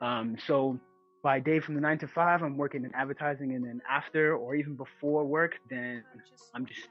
Um, 0.00 0.36
so 0.46 0.78
by 1.22 1.40
day 1.40 1.58
from 1.60 1.74
the 1.74 1.80
nine 1.80 1.98
to 1.98 2.08
five, 2.08 2.42
I'm 2.42 2.56
working 2.56 2.84
in 2.84 2.94
advertising, 2.94 3.54
and 3.54 3.64
then 3.64 3.82
after 3.90 4.36
or 4.36 4.54
even 4.54 4.74
before 4.74 5.24
work, 5.24 5.56
then 5.68 6.04
I'm 6.54 6.64
just 6.64 6.88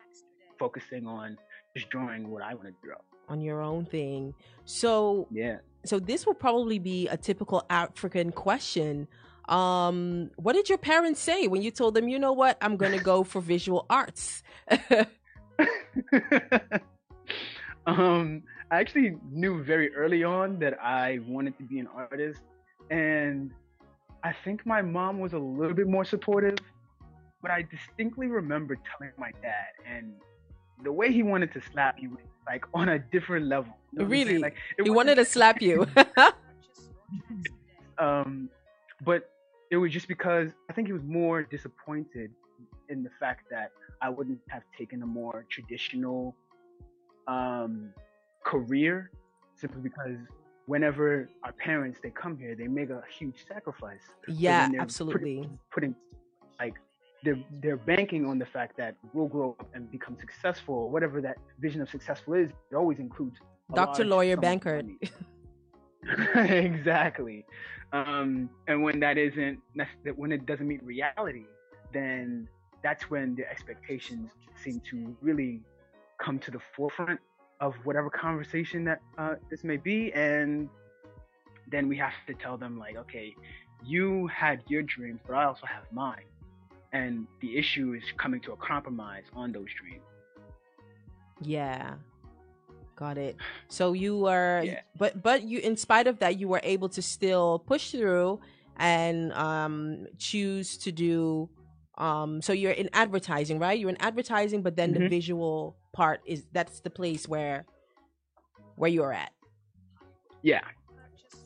focusing 0.59 1.07
on 1.07 1.37
just 1.75 1.89
drawing 1.89 2.29
what 2.29 2.43
I 2.43 2.53
want 2.53 2.67
to 2.67 2.73
draw. 2.83 2.97
On 3.29 3.41
your 3.41 3.61
own 3.61 3.85
thing. 3.85 4.33
So 4.65 5.27
Yeah. 5.31 5.57
so 5.85 5.99
this 5.99 6.25
will 6.25 6.33
probably 6.33 6.79
be 6.79 7.07
a 7.07 7.17
typical 7.17 7.65
African 7.69 8.31
question. 8.31 9.07
Um, 9.47 10.31
what 10.35 10.53
did 10.53 10.69
your 10.69 10.77
parents 10.77 11.19
say 11.21 11.47
when 11.47 11.61
you 11.61 11.71
told 11.71 11.93
them, 11.93 12.07
you 12.07 12.19
know 12.19 12.33
what, 12.33 12.57
I'm 12.61 12.77
gonna 12.77 12.99
go 12.99 13.23
for 13.23 13.41
visual 13.41 13.85
arts? 13.89 14.43
um, 17.87 18.43
I 18.69 18.79
actually 18.79 19.17
knew 19.31 19.63
very 19.63 19.93
early 19.95 20.23
on 20.23 20.59
that 20.59 20.77
I 20.81 21.19
wanted 21.25 21.57
to 21.57 21.63
be 21.63 21.79
an 21.79 21.87
artist, 21.87 22.41
and 22.91 23.51
I 24.23 24.33
think 24.43 24.65
my 24.65 24.81
mom 24.81 25.19
was 25.19 25.33
a 25.33 25.39
little 25.39 25.75
bit 25.75 25.87
more 25.87 26.03
supportive. 26.03 26.57
But 27.41 27.51
I 27.51 27.61
distinctly 27.61 28.27
remember 28.27 28.75
telling 28.75 29.13
my 29.17 29.31
dad, 29.41 29.67
and 29.85 30.13
the 30.83 30.91
way 30.91 31.13
he 31.13 31.23
wanted 31.23 31.53
to 31.53 31.61
slap 31.71 31.97
was 32.01 32.19
like 32.45 32.65
on 32.73 32.89
a 32.89 32.99
different 32.99 33.45
level. 33.45 33.73
You 33.91 33.99
know 33.99 34.05
what 34.05 34.07
I'm 34.07 34.11
saying? 34.11 34.27
Really? 34.27 34.39
Like 34.39 34.55
he 34.83 34.89
wanted 34.89 35.15
to 35.15 35.25
slap 35.25 35.61
you. 35.61 35.85
um, 37.99 38.49
but 39.05 39.29
it 39.71 39.77
was 39.77 39.91
just 39.91 40.07
because 40.07 40.51
I 40.69 40.73
think 40.73 40.87
he 40.87 40.93
was 40.93 41.03
more 41.03 41.43
disappointed 41.43 42.31
in 42.89 43.03
the 43.03 43.09
fact 43.19 43.45
that 43.51 43.71
I 44.01 44.09
wouldn't 44.09 44.39
have 44.49 44.63
taken 44.77 45.01
a 45.03 45.05
more 45.05 45.45
traditional 45.49 46.35
um, 47.27 47.89
career 48.45 49.11
simply 49.55 49.81
because 49.81 50.17
whenever 50.65 51.29
our 51.43 51.51
parents 51.53 51.99
they 52.01 52.09
come 52.09 52.37
here 52.37 52.55
they 52.55 52.67
make 52.67 52.89
a 52.89 53.01
huge 53.17 53.45
sacrifice 53.47 54.01
yeah, 54.27 54.69
absolutely. 54.79 55.37
putting, 55.37 55.59
putting 55.71 55.95
like 56.59 56.75
they're 57.23 57.39
they're 57.61 57.77
banking 57.77 58.25
on 58.25 58.37
the 58.37 58.45
fact 58.45 58.77
that 58.77 58.95
we'll 59.13 59.27
grow 59.27 59.55
up 59.59 59.67
and 59.73 59.89
become 59.91 60.15
successful 60.17 60.89
whatever 60.89 61.21
that 61.21 61.37
vision 61.59 61.81
of 61.81 61.89
successful 61.89 62.33
is 62.33 62.49
it 62.71 62.75
always 62.75 62.99
includes 62.99 63.37
Dr. 63.73 64.05
Lawyer 64.05 64.37
Bankert. 64.37 64.87
exactly. 66.35 67.45
Um, 67.93 68.49
and 68.67 68.83
when 68.83 68.99
that 68.99 69.17
isn't, 69.17 69.59
when 70.15 70.31
it 70.31 70.45
doesn't 70.45 70.67
meet 70.67 70.83
reality, 70.83 71.45
then 71.93 72.47
that's 72.83 73.09
when 73.09 73.35
the 73.35 73.49
expectations 73.49 74.29
seem 74.61 74.81
to 74.89 75.15
really 75.21 75.61
come 76.19 76.37
to 76.39 76.51
the 76.51 76.59
forefront 76.75 77.19
of 77.59 77.73
whatever 77.85 78.09
conversation 78.09 78.83
that 78.83 79.01
uh, 79.17 79.35
this 79.49 79.63
may 79.63 79.77
be. 79.77 80.11
And 80.13 80.69
then 81.71 81.87
we 81.87 81.97
have 81.97 82.13
to 82.27 82.33
tell 82.33 82.57
them, 82.57 82.77
like, 82.77 82.97
okay, 82.97 83.35
you 83.83 84.27
had 84.27 84.63
your 84.67 84.83
dreams, 84.83 85.21
but 85.25 85.35
I 85.35 85.45
also 85.45 85.65
have 85.65 85.83
mine. 85.91 86.25
And 86.93 87.27
the 87.41 87.57
issue 87.57 87.93
is 87.93 88.03
coming 88.17 88.41
to 88.41 88.53
a 88.53 88.57
compromise 88.57 89.23
on 89.33 89.51
those 89.51 89.67
dreams. 89.79 90.03
Yeah. 91.41 91.95
Got 92.97 93.17
it. 93.19 93.37
So 93.69 93.93
you 93.93 94.17
were 94.17 94.63
Yeah. 94.65 94.81
but 94.97 95.21
but 95.21 95.43
you 95.43 95.59
in 95.59 95.77
spite 95.77 96.07
of 96.07 96.17
that 96.19 96.39
you 96.39 96.47
were 96.47 96.61
able 96.63 96.89
to 96.89 97.01
still 97.01 97.59
push 97.59 97.91
through 97.91 98.39
and 98.77 99.31
um 99.33 100.07
choose 100.17 100.77
to 100.79 100.91
do 100.91 101.47
um 101.99 102.41
so 102.41 102.53
you're 102.53 102.71
in 102.83 102.89
advertising, 102.93 103.59
right? 103.59 103.77
You're 103.79 103.91
in 103.91 104.01
advertising 104.01 104.63
but 104.63 104.75
then 104.75 104.93
the 104.93 104.99
Mhm. 104.99 105.09
visual 105.09 105.75
part 105.93 106.21
is 106.25 106.45
that's 106.51 106.79
the 106.79 106.89
place 106.89 107.27
where 107.27 107.65
where 108.75 108.89
you're 108.89 109.13
at. 109.13 109.31
Yeah. 110.41 110.61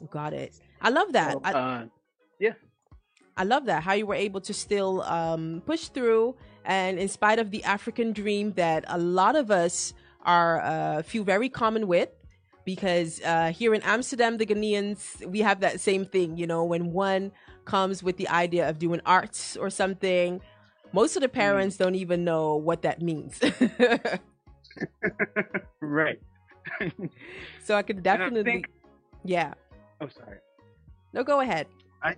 Got 0.09 0.33
it. 0.33 0.53
I 0.81 0.89
love 0.89 1.11
that. 1.13 1.33
So, 1.33 1.41
I, 1.43 1.51
uh, 1.51 1.85
I 3.37 3.43
love 3.43 3.65
that 3.65 3.83
how 3.83 3.93
you 3.93 4.05
were 4.05 4.15
able 4.15 4.41
to 4.41 4.53
still 4.53 5.01
um, 5.03 5.61
push 5.65 5.87
through, 5.87 6.35
and 6.65 6.99
in 6.99 7.07
spite 7.07 7.39
of 7.39 7.51
the 7.51 7.63
African 7.63 8.13
dream 8.13 8.53
that 8.53 8.83
a 8.87 8.97
lot 8.97 9.35
of 9.35 9.49
us 9.51 9.93
are 10.25 10.61
uh, 10.61 11.01
feel 11.03 11.23
very 11.23 11.49
common 11.49 11.87
with, 11.87 12.09
because 12.65 13.21
uh, 13.25 13.51
here 13.51 13.73
in 13.73 13.81
Amsterdam, 13.83 14.37
the 14.37 14.45
Ghanaians 14.45 15.25
we 15.25 15.39
have 15.39 15.59
that 15.61 15.79
same 15.79 16.05
thing. 16.05 16.37
You 16.37 16.47
know, 16.47 16.63
when 16.63 16.91
one 16.93 17.31
comes 17.65 18.01
with 18.03 18.17
the 18.17 18.27
idea 18.29 18.69
of 18.69 18.79
doing 18.79 19.01
arts 19.05 19.55
or 19.57 19.69
something, 19.69 20.41
most 20.93 21.15
of 21.15 21.21
the 21.21 21.29
parents 21.29 21.77
don't 21.77 21.95
even 21.95 22.23
know 22.23 22.55
what 22.55 22.81
that 22.83 23.01
means. 23.01 23.39
right. 25.81 26.19
so 27.63 27.75
I 27.75 27.81
could 27.81 27.97
And 27.97 28.07
I 28.07 28.17
definitely, 28.17 28.43
think- 28.51 28.67
yeah. 29.23 29.53
oh, 29.99 30.07
sorry. 30.07 30.37
No, 31.13 31.23
go 31.23 31.41
ahead. 31.41 31.67
I 32.03 32.15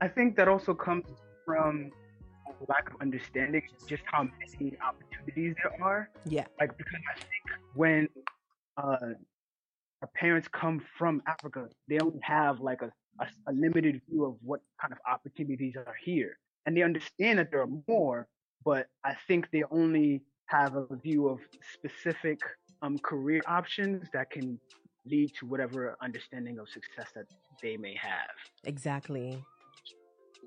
I 0.00 0.08
think 0.08 0.36
that 0.36 0.48
also 0.48 0.74
comes 0.74 1.06
from 1.44 1.90
a 1.92 1.97
lack 2.68 2.90
of 2.90 3.00
understanding 3.00 3.62
just 3.86 4.02
how 4.06 4.24
many 4.24 4.76
opportunities 4.80 5.54
there 5.62 5.72
are. 5.82 6.10
Yeah. 6.26 6.46
Like 6.60 6.76
because 6.76 7.00
I 7.14 7.18
think 7.18 7.60
when 7.74 8.08
uh, 8.76 9.14
our 10.02 10.10
parents 10.14 10.48
come 10.48 10.80
from 10.98 11.22
Africa, 11.26 11.68
they 11.88 11.98
only 11.98 12.20
have 12.22 12.60
like 12.60 12.82
a, 12.82 12.92
a, 13.20 13.26
a 13.48 13.52
limited 13.52 14.00
view 14.08 14.24
of 14.24 14.36
what 14.42 14.60
kind 14.80 14.92
of 14.92 14.98
opportunities 15.10 15.74
are 15.76 15.96
here, 16.04 16.38
and 16.66 16.76
they 16.76 16.82
understand 16.82 17.38
that 17.38 17.50
there 17.50 17.62
are 17.62 17.68
more, 17.88 18.28
but 18.64 18.86
I 19.04 19.14
think 19.26 19.48
they 19.52 19.64
only 19.70 20.22
have 20.46 20.76
a 20.76 20.86
view 21.02 21.28
of 21.28 21.40
specific 21.74 22.38
um, 22.82 22.98
career 22.98 23.42
options 23.46 24.08
that 24.12 24.30
can 24.30 24.58
lead 25.06 25.32
to 25.38 25.46
whatever 25.46 25.96
understanding 26.02 26.58
of 26.58 26.68
success 26.68 27.10
that 27.14 27.26
they 27.62 27.76
may 27.76 27.94
have. 28.00 28.30
Exactly. 28.64 29.42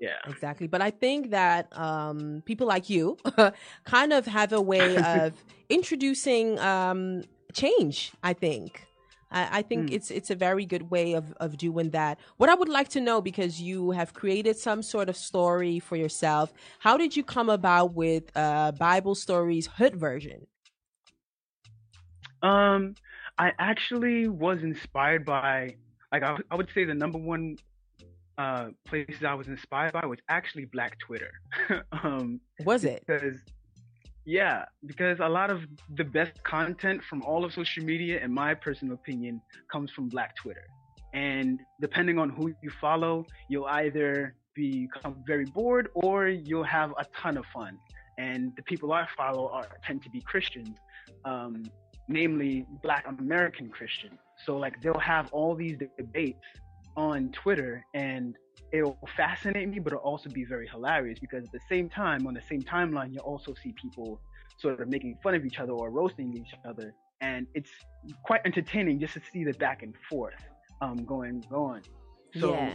Yeah. 0.02 0.18
Exactly. 0.26 0.68
But 0.68 0.82
I 0.82 0.90
think 0.90 1.30
that 1.30 1.76
um, 1.78 2.42
people 2.46 2.66
like 2.66 2.90
you 2.90 3.18
kind 3.84 4.12
of 4.12 4.26
have 4.26 4.52
a 4.52 4.60
way 4.60 4.98
of 5.00 5.44
introducing 5.70 6.58
um, 6.60 7.24
change, 7.52 8.12
I 8.22 8.34
think. 8.34 8.86
I, 9.32 9.58
I 9.58 9.62
think 9.62 9.90
Mm. 9.90 9.92
it's 9.92 10.10
it's 10.10 10.30
a 10.30 10.36
very 10.36 10.66
good 10.66 10.90
way 10.90 11.14
of, 11.14 11.32
of 11.40 11.56
doing 11.56 11.90
that. 11.90 12.18
What 12.38 12.50
I 12.50 12.54
would 12.54 12.68
like 12.68 12.88
to 12.90 13.00
know, 13.00 13.20
because 13.22 13.60
you 13.60 13.92
have 13.92 14.14
created 14.14 14.56
some 14.56 14.82
sort 14.82 15.08
of 15.08 15.16
story 15.16 15.80
for 15.80 15.96
yourself, 15.96 16.52
how 16.80 16.96
did 16.98 17.16
you 17.16 17.24
come 17.24 17.50
about 17.50 17.94
with 17.94 18.30
uh, 18.36 18.72
Bible 18.72 19.14
Stories 19.14 19.66
Hood 19.78 19.96
version? 19.96 20.46
Um, 22.42 22.96
I 23.38 23.52
actually 23.58 24.28
was 24.28 24.62
inspired 24.62 25.24
by, 25.24 25.76
like, 26.12 26.22
I, 26.22 26.36
I 26.50 26.56
would 26.56 26.68
say 26.74 26.84
the 26.84 26.94
number 26.94 27.18
one 27.18 27.58
uh 28.38 28.68
places 28.86 29.24
I 29.24 29.34
was 29.34 29.48
inspired 29.48 29.92
by 29.92 30.06
was 30.06 30.18
actually 30.28 30.66
Black 30.66 30.98
Twitter. 30.98 31.32
um, 31.92 32.40
Was 32.64 32.84
it? 32.84 33.04
because 33.06 33.38
yeah, 34.24 34.66
because 34.86 35.18
a 35.20 35.28
lot 35.28 35.50
of 35.50 35.62
the 35.96 36.04
best 36.04 36.42
content 36.44 37.02
from 37.08 37.22
all 37.22 37.44
of 37.44 37.52
social 37.52 37.84
media, 37.84 38.22
in 38.22 38.32
my 38.32 38.54
personal 38.54 38.94
opinion, 38.94 39.40
comes 39.70 39.90
from 39.90 40.08
Black 40.08 40.36
Twitter. 40.36 40.66
And 41.12 41.60
depending 41.80 42.18
on 42.18 42.30
who 42.30 42.54
you 42.62 42.70
follow, 42.80 43.26
you'll 43.48 43.66
either 43.66 44.34
become 44.54 45.16
very 45.26 45.44
bored 45.46 45.88
or 45.94 46.28
you'll 46.28 46.64
have 46.64 46.92
a 46.98 47.04
ton 47.20 47.36
of 47.36 47.44
fun. 47.52 47.78
And 48.18 48.52
the 48.56 48.62
people 48.62 48.92
I 48.92 49.06
follow 49.16 49.48
are 49.48 49.66
tend 49.84 50.02
to 50.04 50.10
be 50.10 50.20
Christians, 50.20 50.76
um, 51.24 51.64
namely 52.08 52.66
Black 52.82 53.06
American 53.08 53.68
Christians. 53.68 54.18
So 54.46 54.56
like 54.56 54.80
they'll 54.82 54.98
have 54.98 55.32
all 55.32 55.54
these 55.54 55.76
debates 55.98 56.44
on 56.96 57.30
Twitter, 57.32 57.84
and 57.94 58.36
it'll 58.72 58.98
fascinate 59.16 59.68
me, 59.68 59.78
but 59.78 59.92
it'll 59.92 60.04
also 60.04 60.30
be 60.30 60.44
very 60.44 60.66
hilarious 60.68 61.18
because 61.18 61.44
at 61.44 61.52
the 61.52 61.60
same 61.68 61.88
time, 61.88 62.26
on 62.26 62.34
the 62.34 62.42
same 62.48 62.62
timeline, 62.62 63.12
you'll 63.12 63.24
also 63.24 63.54
see 63.62 63.72
people 63.80 64.20
sort 64.58 64.80
of 64.80 64.88
making 64.88 65.18
fun 65.22 65.34
of 65.34 65.44
each 65.44 65.58
other 65.58 65.72
or 65.72 65.90
roasting 65.90 66.34
each 66.36 66.54
other, 66.66 66.94
and 67.20 67.46
it's 67.54 67.70
quite 68.24 68.40
entertaining 68.44 68.98
just 69.00 69.14
to 69.14 69.20
see 69.32 69.44
the 69.44 69.52
back 69.54 69.82
and 69.82 69.94
forth 70.08 70.34
um, 70.80 71.04
going 71.04 71.44
on. 71.52 71.82
So 72.38 72.54
yeah. 72.54 72.74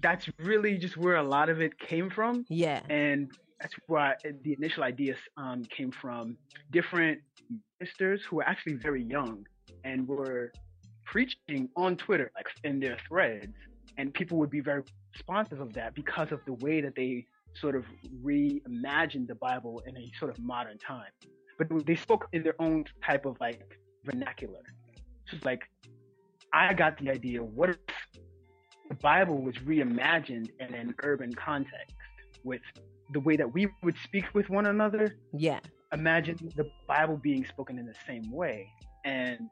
that's 0.00 0.28
really 0.38 0.78
just 0.78 0.96
where 0.96 1.16
a 1.16 1.22
lot 1.22 1.48
of 1.48 1.60
it 1.60 1.78
came 1.78 2.10
from, 2.10 2.44
Yeah. 2.48 2.80
and 2.88 3.30
that's 3.60 3.74
where 3.86 4.00
I, 4.00 4.14
the 4.42 4.54
initial 4.54 4.82
ideas 4.82 5.16
um, 5.36 5.64
came 5.64 5.90
from. 5.92 6.36
Different 6.70 7.20
ministers 7.80 8.22
who 8.24 8.36
were 8.36 8.44
actually 8.44 8.74
very 8.74 9.02
young 9.02 9.46
and 9.84 10.06
were 10.06 10.52
preaching 11.12 11.68
on 11.76 11.94
Twitter, 11.94 12.32
like 12.34 12.46
in 12.64 12.80
their 12.80 12.96
threads, 13.06 13.52
and 13.98 14.14
people 14.14 14.38
would 14.38 14.48
be 14.48 14.60
very 14.60 14.82
responsive 15.12 15.60
of 15.60 15.74
that 15.74 15.94
because 15.94 16.32
of 16.32 16.40
the 16.46 16.54
way 16.54 16.80
that 16.80 16.94
they 16.96 17.26
sort 17.54 17.76
of 17.76 17.84
reimagined 18.24 19.28
the 19.28 19.34
Bible 19.34 19.82
in 19.86 19.94
a 19.98 20.10
sort 20.18 20.30
of 20.30 20.38
modern 20.42 20.78
time. 20.78 21.12
But 21.58 21.68
they 21.84 21.96
spoke 21.96 22.28
in 22.32 22.42
their 22.42 22.54
own 22.58 22.86
type 23.06 23.26
of 23.26 23.36
like 23.40 23.78
vernacular. 24.06 24.62
So 25.30 25.36
like, 25.44 25.68
I 26.54 26.72
got 26.72 26.96
the 26.96 27.10
idea: 27.10 27.42
what 27.42 27.68
if 27.70 27.76
the 28.88 28.94
Bible 28.94 29.42
was 29.42 29.56
reimagined 29.56 30.48
in 30.60 30.74
an 30.74 30.94
urban 31.02 31.34
context 31.34 31.94
with 32.42 32.62
the 33.12 33.20
way 33.20 33.36
that 33.36 33.52
we 33.52 33.68
would 33.82 33.98
speak 34.02 34.24
with 34.32 34.48
one 34.48 34.64
another? 34.64 35.14
Yeah. 35.36 35.60
Imagine 35.92 36.38
the 36.56 36.70
Bible 36.88 37.18
being 37.18 37.44
spoken 37.44 37.78
in 37.78 37.84
the 37.84 37.94
same 38.06 38.30
way, 38.32 38.66
and 39.04 39.50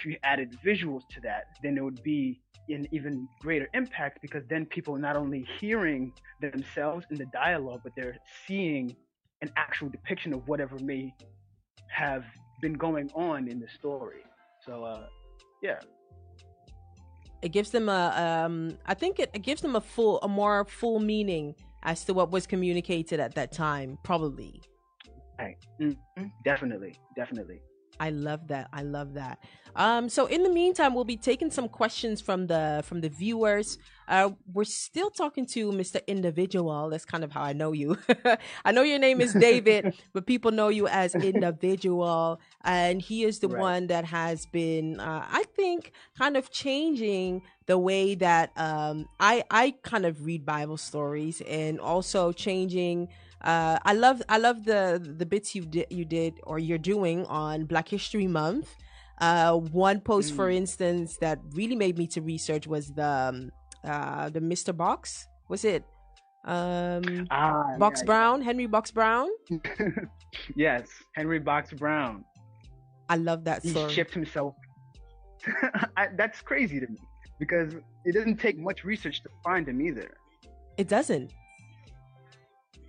if 0.00 0.06
you 0.06 0.16
added 0.22 0.56
visuals 0.64 1.02
to 1.10 1.20
that, 1.20 1.44
then 1.62 1.76
it 1.76 1.84
would 1.84 2.02
be 2.02 2.40
an 2.68 2.86
even 2.92 3.28
greater 3.40 3.68
impact 3.74 4.18
because 4.22 4.42
then 4.48 4.64
people 4.64 4.94
are 4.94 4.98
not 4.98 5.16
only 5.16 5.46
hearing 5.58 6.12
themselves 6.40 7.04
in 7.10 7.18
the 7.18 7.26
dialogue, 7.26 7.80
but 7.82 7.92
they're 7.96 8.16
seeing 8.46 8.96
an 9.42 9.50
actual 9.56 9.88
depiction 9.88 10.32
of 10.32 10.46
whatever 10.48 10.78
may 10.78 11.12
have 11.88 12.24
been 12.62 12.74
going 12.74 13.10
on 13.14 13.48
in 13.48 13.58
the 13.60 13.68
story. 13.78 14.22
So, 14.64 14.84
uh, 14.84 15.06
yeah. 15.62 15.80
It 17.42 17.50
gives 17.50 17.70
them 17.70 17.88
a, 17.88 18.44
um, 18.46 18.78
I 18.86 18.94
think 18.94 19.18
it, 19.18 19.30
it 19.34 19.42
gives 19.42 19.62
them 19.62 19.76
a 19.76 19.80
full, 19.80 20.18
a 20.22 20.28
more 20.28 20.64
full 20.64 21.00
meaning 21.00 21.54
as 21.82 22.04
to 22.04 22.14
what 22.14 22.30
was 22.30 22.46
communicated 22.46 23.20
at 23.20 23.34
that 23.34 23.52
time, 23.52 23.98
probably. 24.04 24.62
Right. 25.38 25.56
Mm-hmm. 25.80 26.26
Definitely. 26.44 26.94
Definitely. 27.16 27.60
I 28.00 28.08
love 28.10 28.48
that. 28.48 28.68
I 28.72 28.82
love 28.82 29.14
that. 29.14 29.38
Um, 29.76 30.08
so 30.08 30.26
in 30.26 30.42
the 30.42 30.50
meantime, 30.50 30.94
we'll 30.94 31.04
be 31.04 31.18
taking 31.18 31.50
some 31.50 31.68
questions 31.68 32.20
from 32.20 32.46
the 32.46 32.82
from 32.86 33.02
the 33.02 33.10
viewers. 33.10 33.78
Uh, 34.08 34.30
we're 34.52 34.64
still 34.64 35.10
talking 35.10 35.46
to 35.46 35.70
Mr. 35.70 36.04
Indaviduall. 36.08 36.90
That's 36.90 37.04
kind 37.04 37.22
of 37.22 37.30
how 37.30 37.42
I 37.42 37.52
know 37.52 37.72
you. 37.72 37.96
I 38.64 38.72
know 38.72 38.82
your 38.82 38.98
name 38.98 39.20
is 39.20 39.32
David, 39.34 39.94
but 40.12 40.26
people 40.26 40.50
know 40.50 40.68
you 40.68 40.88
as 40.88 41.14
Indaviduall, 41.14 42.38
and 42.64 43.00
he 43.00 43.22
is 43.22 43.38
the 43.38 43.48
right. 43.48 43.60
one 43.60 43.86
that 43.88 44.06
has 44.06 44.46
been, 44.46 44.98
uh, 44.98 45.26
I 45.30 45.44
think, 45.54 45.92
kind 46.18 46.36
of 46.36 46.50
changing 46.50 47.42
the 47.66 47.78
way 47.78 48.16
that 48.16 48.50
um, 48.56 49.08
I 49.20 49.44
I 49.50 49.74
kind 49.82 50.06
of 50.06 50.24
read 50.24 50.44
Bible 50.44 50.78
stories, 50.78 51.42
and 51.42 51.78
also 51.78 52.32
changing 52.32 53.08
uh, 53.42 53.78
I 53.82 53.94
love 53.94 54.22
I 54.28 54.38
love 54.38 54.64
the 54.64 55.00
the 55.16 55.26
bits 55.26 55.54
you 55.54 55.64
did 55.64 55.86
you 55.90 56.04
did 56.04 56.40
or 56.44 56.58
you're 56.58 56.78
doing 56.78 57.24
on 57.26 57.64
Black 57.64 57.88
History 57.88 58.26
Month. 58.26 58.76
Uh, 59.18 59.54
one 59.56 60.00
post, 60.00 60.32
mm. 60.32 60.36
for 60.36 60.50
instance, 60.50 61.18
that 61.18 61.38
really 61.52 61.76
made 61.76 61.98
me 61.98 62.06
to 62.06 62.22
research 62.22 62.66
was 62.66 62.88
the 62.88 63.06
um, 63.06 63.50
uh, 63.84 64.28
the 64.30 64.40
Mr. 64.40 64.76
Box. 64.76 65.26
Was 65.48 65.64
it 65.64 65.84
um, 66.44 67.26
ah, 67.30 67.76
Box 67.78 68.00
yeah, 68.00 68.06
Brown? 68.06 68.38
Yeah. 68.40 68.46
Henry 68.46 68.66
Box 68.66 68.90
Brown. 68.90 69.28
yes, 70.56 70.88
Henry 71.14 71.38
Box 71.38 71.72
Brown. 71.72 72.24
I 73.08 73.16
love 73.16 73.44
that 73.44 73.62
he 73.62 73.70
story. 73.70 73.88
He 73.88 73.94
shipped 73.94 74.14
himself. 74.14 74.54
I, 75.96 76.08
that's 76.16 76.40
crazy 76.40 76.80
to 76.80 76.86
me 76.86 76.98
because 77.38 77.74
it 78.04 78.12
doesn't 78.12 78.36
take 78.36 78.58
much 78.58 78.84
research 78.84 79.22
to 79.22 79.28
find 79.42 79.66
him 79.66 79.80
either. 79.80 80.14
It 80.76 80.88
doesn't. 80.88 81.32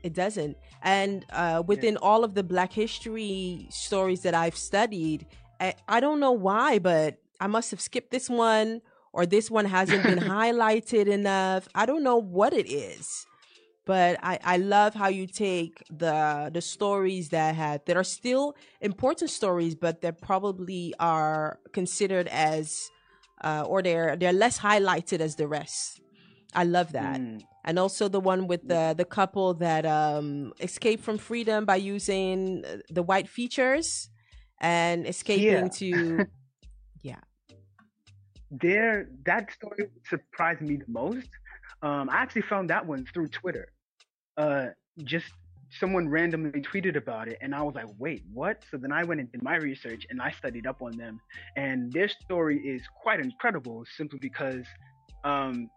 It 0.03 0.13
doesn't. 0.13 0.57
And 0.81 1.25
uh, 1.31 1.63
within 1.65 1.93
yeah. 1.93 1.99
all 2.01 2.23
of 2.23 2.33
the 2.33 2.43
Black 2.43 2.73
history 2.73 3.67
stories 3.69 4.21
that 4.21 4.33
I've 4.33 4.55
studied, 4.55 5.27
I, 5.59 5.75
I 5.87 5.99
don't 5.99 6.19
know 6.19 6.31
why, 6.31 6.79
but 6.79 7.17
I 7.39 7.47
must 7.47 7.71
have 7.71 7.81
skipped 7.81 8.11
this 8.11 8.29
one 8.29 8.81
or 9.13 9.25
this 9.25 9.51
one 9.51 9.65
hasn't 9.65 10.03
been 10.03 10.19
highlighted 10.37 11.07
enough. 11.07 11.67
I 11.75 11.85
don't 11.85 12.03
know 12.03 12.17
what 12.17 12.53
it 12.53 12.71
is. 12.71 13.27
But 13.83 14.19
I, 14.21 14.39
I 14.43 14.57
love 14.57 14.93
how 14.93 15.07
you 15.07 15.25
take 15.25 15.83
the 15.89 16.51
the 16.53 16.61
stories 16.61 17.29
that 17.29 17.55
had 17.55 17.83
that 17.87 17.97
are 17.97 18.03
still 18.03 18.55
important 18.79 19.31
stories, 19.31 19.73
but 19.73 20.01
that 20.03 20.21
probably 20.21 20.93
are 20.99 21.59
considered 21.73 22.27
as 22.27 22.91
uh, 23.43 23.63
or 23.67 23.81
they're 23.81 24.15
they're 24.15 24.33
less 24.33 24.59
highlighted 24.59 25.19
as 25.19 25.35
the 25.35 25.47
rest. 25.47 25.99
I 26.53 26.63
love 26.63 26.91
that. 26.91 27.19
Mm 27.19 27.41
and 27.63 27.77
also 27.77 28.07
the 28.07 28.19
one 28.19 28.47
with 28.47 28.67
the 28.67 28.93
the 28.97 29.05
couple 29.05 29.53
that 29.55 29.85
um 29.85 30.53
escaped 30.59 31.03
from 31.03 31.17
freedom 31.17 31.65
by 31.65 31.75
using 31.75 32.63
the 32.89 33.03
white 33.03 33.27
features 33.27 34.09
and 34.59 35.07
escaping 35.07 35.45
yeah. 35.45 35.67
to 35.67 36.25
yeah. 37.01 37.19
There 38.49 39.09
that 39.25 39.51
story 39.51 39.87
surprised 40.09 40.61
me 40.61 40.77
the 40.77 40.85
most. 40.87 41.29
Um 41.81 42.09
i 42.09 42.17
actually 42.17 42.43
found 42.43 42.69
that 42.69 42.85
one 42.85 43.05
through 43.13 43.29
twitter. 43.29 43.67
Uh 44.37 44.67
just 45.03 45.27
someone 45.79 46.09
randomly 46.09 46.61
tweeted 46.61 46.97
about 46.97 47.29
it 47.29 47.37
and 47.39 47.55
i 47.55 47.61
was 47.61 47.73
like 47.75 47.87
wait 47.97 48.23
what? 48.33 48.63
So 48.69 48.77
then 48.77 48.91
i 48.91 49.03
went 49.03 49.21
and 49.21 49.31
did 49.31 49.41
my 49.41 49.55
research 49.55 50.05
and 50.09 50.21
i 50.21 50.31
studied 50.31 50.67
up 50.67 50.81
on 50.81 50.97
them 50.97 51.21
and 51.55 51.91
their 51.93 52.09
story 52.09 52.57
is 52.59 52.81
quite 53.01 53.19
incredible 53.19 53.85
simply 53.95 54.19
because 54.19 54.65
um 55.23 55.69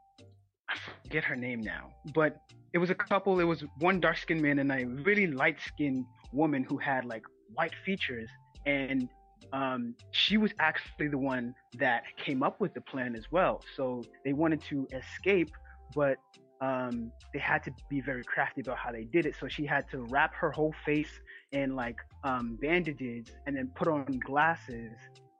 Forget 1.02 1.24
her 1.24 1.36
name 1.36 1.60
now, 1.60 1.90
but 2.14 2.36
it 2.72 2.78
was 2.78 2.90
a 2.90 2.94
couple. 2.94 3.38
It 3.40 3.44
was 3.44 3.64
one 3.78 4.00
dark 4.00 4.18
skinned 4.18 4.42
man 4.42 4.58
and 4.58 4.70
a 4.72 4.84
really 4.84 5.26
light 5.26 5.58
skinned 5.60 6.04
woman 6.32 6.64
who 6.64 6.76
had 6.76 7.04
like 7.04 7.22
white 7.54 7.74
features. 7.84 8.28
And 8.66 9.08
um, 9.52 9.94
she 10.10 10.36
was 10.36 10.52
actually 10.58 11.08
the 11.08 11.18
one 11.18 11.54
that 11.78 12.02
came 12.16 12.42
up 12.42 12.60
with 12.60 12.74
the 12.74 12.80
plan 12.80 13.14
as 13.14 13.30
well. 13.30 13.62
So 13.76 14.02
they 14.24 14.32
wanted 14.32 14.62
to 14.62 14.88
escape, 14.92 15.50
but 15.94 16.16
um, 16.60 17.12
they 17.32 17.38
had 17.38 17.62
to 17.64 17.72
be 17.88 18.00
very 18.00 18.24
crafty 18.24 18.62
about 18.62 18.78
how 18.78 18.90
they 18.90 19.04
did 19.04 19.26
it. 19.26 19.34
So 19.38 19.48
she 19.48 19.66
had 19.66 19.88
to 19.90 20.06
wrap 20.10 20.34
her 20.34 20.50
whole 20.50 20.74
face 20.84 21.20
in 21.52 21.76
like 21.76 21.96
um, 22.24 22.58
bandages 22.60 23.26
and 23.46 23.56
then 23.56 23.70
put 23.74 23.86
on 23.86 24.04
glasses 24.24 24.96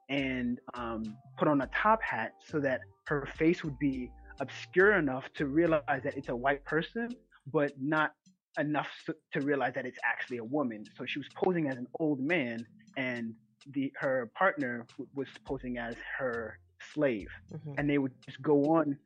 and 0.09 0.59
um, 0.75 1.03
put 1.37 1.47
on 1.47 1.61
a 1.61 1.67
top 1.67 2.01
hat 2.01 2.35
so 2.45 2.59
that 2.59 2.81
her 3.07 3.27
face 3.37 3.63
would 3.63 3.77
be 3.79 4.11
obscure 4.39 4.93
enough 4.93 5.25
to 5.35 5.45
realize 5.45 6.01
that 6.03 6.17
it's 6.17 6.29
a 6.29 6.35
white 6.35 6.63
person, 6.65 7.09
but 7.51 7.71
not 7.79 8.13
enough 8.59 8.87
to 9.33 9.41
realize 9.41 9.73
that 9.75 9.85
it's 9.85 9.99
actually 10.03 10.37
a 10.37 10.43
woman. 10.43 10.85
So 10.97 11.05
she 11.05 11.19
was 11.19 11.27
posing 11.35 11.67
as 11.67 11.77
an 11.77 11.87
old 11.99 12.19
man, 12.19 12.65
and 12.97 13.33
the 13.71 13.91
her 13.97 14.31
partner 14.35 14.85
was 15.15 15.27
posing 15.45 15.77
as 15.77 15.95
her 16.17 16.59
slave, 16.93 17.27
mm-hmm. 17.53 17.73
and 17.77 17.89
they 17.89 17.97
would 17.97 18.13
just 18.25 18.41
go 18.41 18.63
on 18.65 18.97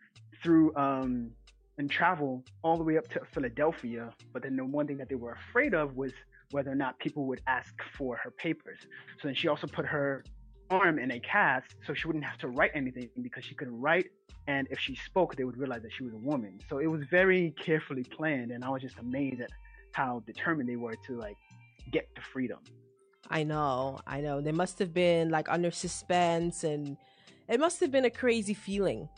through 0.42 0.76
um, 0.76 1.32
and 1.78 1.90
travel 1.90 2.44
all 2.62 2.78
the 2.78 2.84
way 2.84 2.98
up 2.98 3.08
to 3.10 3.22
Philadelphia. 3.34 4.12
But 4.34 4.44
then 4.44 4.56
the 4.56 4.66
one 4.66 4.86
thing 4.88 4.98
that 4.98 5.10
they 5.10 5.16
were 5.16 5.34
afraid 5.34 5.74
of 5.74 5.96
was 5.96 6.12
whether 6.52 6.72
or 6.72 6.76
not 6.76 7.00
people 7.00 7.26
would 7.26 7.42
ask 7.48 7.74
for 7.98 8.18
her 8.18 8.32
papers. 8.32 8.80
So 9.22 9.28
then 9.28 9.36
she 9.36 9.48
also 9.48 9.68
put 9.68 9.86
her 9.86 10.24
arm 10.70 11.00
in 11.00 11.12
a 11.12 11.20
cast 11.20 11.76
so 11.86 11.94
she 11.94 12.08
wouldn't 12.08 12.26
have 12.26 12.38
to 12.38 12.48
write 12.48 12.72
anything 12.74 13.10
because 13.22 13.44
she 13.44 13.56
couldn't 13.56 13.80
write 13.80 14.08
and 14.48 14.68
if 14.70 14.80
she 14.80 14.96
spoke 14.96 15.36
they 15.36 15.44
would 15.44 15.58
realize 15.58 15.82
that 15.82 15.92
she 15.92 16.04
was 16.04 16.14
a 16.14 16.18
woman. 16.18 16.60
So 16.70 16.80
it 16.80 16.88
was 16.88 17.04
very 17.10 17.54
carefully 17.64 18.04
planned 18.04 18.52
and 18.52 18.64
i 18.64 18.70
was 18.70 18.82
just 18.82 18.98
amazed 19.00 19.42
at 19.42 19.50
how 19.92 20.24
determined 20.26 20.70
they 20.70 20.76
were 20.76 20.96
to 21.08 21.18
like 21.18 21.38
get 21.92 22.08
the 22.16 22.22
freedom. 22.22 22.60
I 23.30 23.44
know 23.44 24.00
i 24.08 24.22
know. 24.22 24.42
They 24.42 24.52
must 24.52 24.80
have 24.80 24.94
been 24.94 25.30
like 25.30 25.50
under 25.50 25.72
suspense 25.72 26.64
and 26.64 26.98
it 27.48 27.60
must 27.60 27.80
have 27.80 27.92
been 27.92 28.06
a 28.06 28.12
crazy 28.12 28.54
feeling 28.54 29.10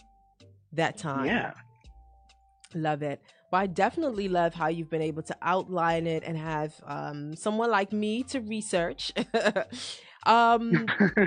that 0.74 0.98
time. 0.98 1.26
Yeah. 1.26 1.54
Love 2.74 3.04
it. 3.04 3.22
But 3.52 3.58
I 3.58 3.68
definitely 3.68 4.30
love 4.30 4.54
how 4.54 4.70
you've 4.70 4.90
been 4.90 5.02
able 5.02 5.24
to 5.24 5.36
outline 5.42 6.08
it 6.08 6.24
and 6.26 6.38
have 6.38 6.74
um, 6.86 7.36
someone 7.36 7.70
like 7.70 7.92
me 7.92 8.24
to 8.24 8.40
research 8.40 9.12
Um, 10.26 10.86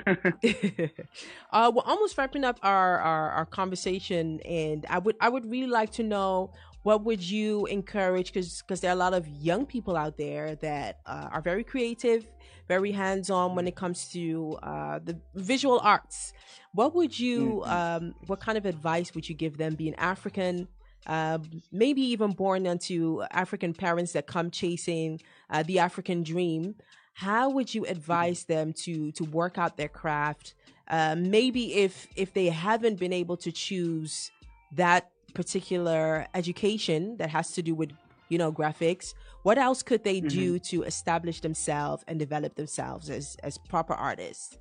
uh, 1.52 1.72
we're 1.74 1.82
almost 1.84 2.16
wrapping 2.16 2.44
up 2.44 2.58
our, 2.62 2.98
our, 2.98 3.30
our 3.30 3.46
conversation, 3.46 4.40
and 4.40 4.86
I 4.88 4.98
would 4.98 5.16
I 5.20 5.28
would 5.28 5.50
really 5.50 5.66
like 5.66 5.92
to 5.92 6.02
know 6.02 6.52
what 6.84 7.02
would 7.04 7.22
you 7.22 7.66
encourage 7.66 8.32
because 8.32 8.62
because 8.62 8.80
there 8.80 8.90
are 8.90 8.94
a 8.94 8.96
lot 8.96 9.14
of 9.14 9.26
young 9.26 9.66
people 9.66 9.96
out 9.96 10.16
there 10.16 10.54
that 10.56 11.00
uh, 11.06 11.28
are 11.32 11.40
very 11.40 11.64
creative, 11.64 12.26
very 12.68 12.92
hands 12.92 13.30
on 13.30 13.56
when 13.56 13.66
it 13.66 13.74
comes 13.74 14.08
to 14.10 14.58
uh, 14.62 15.00
the 15.02 15.18
visual 15.34 15.80
arts. 15.82 16.32
What 16.72 16.94
would 16.94 17.18
you 17.18 17.62
mm-hmm. 17.64 17.70
um, 17.70 18.14
what 18.26 18.40
kind 18.40 18.56
of 18.56 18.66
advice 18.66 19.14
would 19.14 19.28
you 19.28 19.34
give 19.34 19.56
them, 19.56 19.74
being 19.74 19.94
African? 19.96 20.68
Uh, 21.06 21.38
maybe 21.70 22.00
even 22.00 22.30
born 22.30 22.64
into 22.64 23.22
African 23.30 23.74
parents 23.74 24.12
that 24.12 24.26
come 24.26 24.50
chasing 24.50 25.20
uh, 25.50 25.62
the 25.62 25.78
African 25.78 26.22
dream 26.22 26.76
how 27.14 27.48
would 27.48 27.74
you 27.74 27.84
advise 27.86 28.44
them 28.44 28.72
to 28.72 29.12
to 29.12 29.24
work 29.24 29.56
out 29.58 29.76
their 29.76 29.88
craft? 29.88 30.54
Uh, 30.88 31.16
maybe 31.16 31.74
if 31.74 32.06
if 32.16 32.34
they 32.34 32.48
haven't 32.48 32.98
been 32.98 33.12
able 33.12 33.36
to 33.38 33.50
choose 33.50 34.30
that 34.72 35.10
particular 35.32 36.26
education 36.34 37.16
that 37.16 37.30
has 37.30 37.52
to 37.52 37.62
do 37.62 37.74
with 37.74 37.90
you 38.28 38.38
know 38.38 38.52
graphics 38.52 39.14
what 39.42 39.58
else 39.58 39.82
could 39.82 40.04
they 40.04 40.18
mm-hmm. 40.18 40.28
do 40.28 40.58
to 40.58 40.84
establish 40.84 41.40
themselves 41.40 42.02
and 42.08 42.18
develop 42.18 42.54
themselves 42.54 43.10
as 43.10 43.36
as 43.42 43.58
proper 43.58 43.94
artists? 43.94 44.58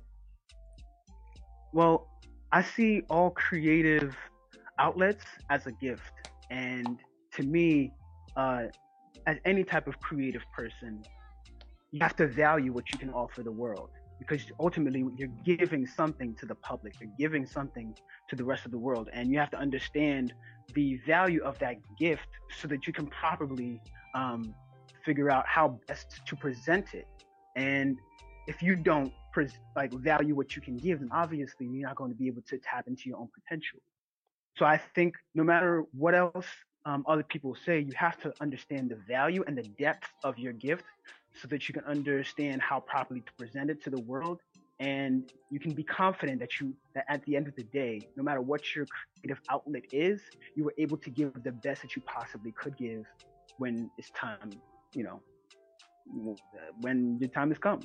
Well 1.72 2.08
i 2.52 2.62
see 2.62 3.02
all 3.10 3.30
creative 3.30 4.16
outlets 4.78 5.24
as 5.50 5.66
a 5.66 5.72
gift. 5.72 6.12
And 6.50 6.98
to 7.32 7.42
me 7.42 7.92
uh, 8.36 8.64
as 9.26 9.36
any 9.44 9.64
type 9.64 9.86
of 9.86 9.98
creative 10.00 10.42
person, 10.54 11.02
you 11.94 12.00
have 12.00 12.16
to 12.16 12.26
value 12.26 12.72
what 12.72 12.92
you 12.92 12.98
can 12.98 13.08
offer 13.10 13.44
the 13.44 13.52
world 13.52 13.88
because 14.18 14.42
ultimately 14.58 15.04
you're 15.16 15.28
giving 15.44 15.86
something 15.86 16.34
to 16.34 16.44
the 16.44 16.54
public, 16.56 16.92
you're 17.00 17.16
giving 17.16 17.46
something 17.46 17.94
to 18.28 18.34
the 18.34 18.42
rest 18.42 18.64
of 18.64 18.72
the 18.72 18.78
world, 18.78 19.08
and 19.12 19.30
you 19.30 19.38
have 19.38 19.50
to 19.50 19.56
understand 19.56 20.32
the 20.74 20.96
value 21.06 21.40
of 21.44 21.56
that 21.60 21.76
gift 21.96 22.26
so 22.60 22.66
that 22.66 22.88
you 22.88 22.92
can 22.92 23.06
properly 23.06 23.80
um, 24.16 24.52
figure 25.04 25.30
out 25.30 25.46
how 25.46 25.78
best 25.86 26.20
to 26.26 26.34
present 26.34 26.94
it. 26.94 27.06
And 27.54 27.96
if 28.48 28.60
you 28.60 28.74
don't 28.74 29.12
pres- 29.32 29.60
like 29.76 29.92
value 29.92 30.34
what 30.34 30.56
you 30.56 30.62
can 30.62 30.76
give, 30.76 30.98
then 30.98 31.10
obviously 31.12 31.66
you're 31.66 31.86
not 31.86 31.94
going 31.94 32.10
to 32.10 32.16
be 32.16 32.26
able 32.26 32.42
to 32.48 32.58
tap 32.58 32.88
into 32.88 33.08
your 33.08 33.18
own 33.18 33.28
potential. 33.40 33.78
So 34.56 34.64
I 34.64 34.80
think 34.96 35.14
no 35.36 35.44
matter 35.44 35.84
what 35.92 36.16
else 36.16 36.46
um, 36.86 37.04
other 37.06 37.22
people 37.22 37.56
say, 37.64 37.78
you 37.78 37.92
have 37.96 38.20
to 38.22 38.32
understand 38.40 38.90
the 38.90 38.98
value 39.08 39.44
and 39.46 39.56
the 39.56 39.68
depth 39.78 40.08
of 40.24 40.38
your 40.38 40.52
gift 40.52 40.84
so 41.40 41.48
that 41.48 41.68
you 41.68 41.74
can 41.74 41.84
understand 41.84 42.62
how 42.62 42.80
properly 42.80 43.20
to 43.20 43.32
present 43.38 43.70
it 43.70 43.82
to 43.84 43.90
the 43.90 44.00
world. 44.02 44.40
And 44.80 45.32
you 45.50 45.60
can 45.60 45.72
be 45.72 45.84
confident 45.84 46.40
that 46.40 46.60
you, 46.60 46.74
that 46.94 47.04
at 47.08 47.24
the 47.24 47.36
end 47.36 47.46
of 47.46 47.54
the 47.54 47.62
day, 47.62 48.00
no 48.16 48.22
matter 48.22 48.40
what 48.40 48.74
your 48.74 48.86
creative 48.86 49.40
outlet 49.48 49.84
is, 49.92 50.20
you 50.56 50.64
were 50.64 50.74
able 50.78 50.96
to 50.96 51.10
give 51.10 51.32
the 51.42 51.52
best 51.52 51.82
that 51.82 51.94
you 51.94 52.02
possibly 52.02 52.52
could 52.52 52.76
give 52.76 53.04
when 53.58 53.90
it's 53.98 54.10
time, 54.10 54.50
you 54.92 55.04
know, 55.04 55.20
when 56.80 57.18
your 57.20 57.30
time 57.30 57.50
has 57.50 57.58
come. 57.58 57.80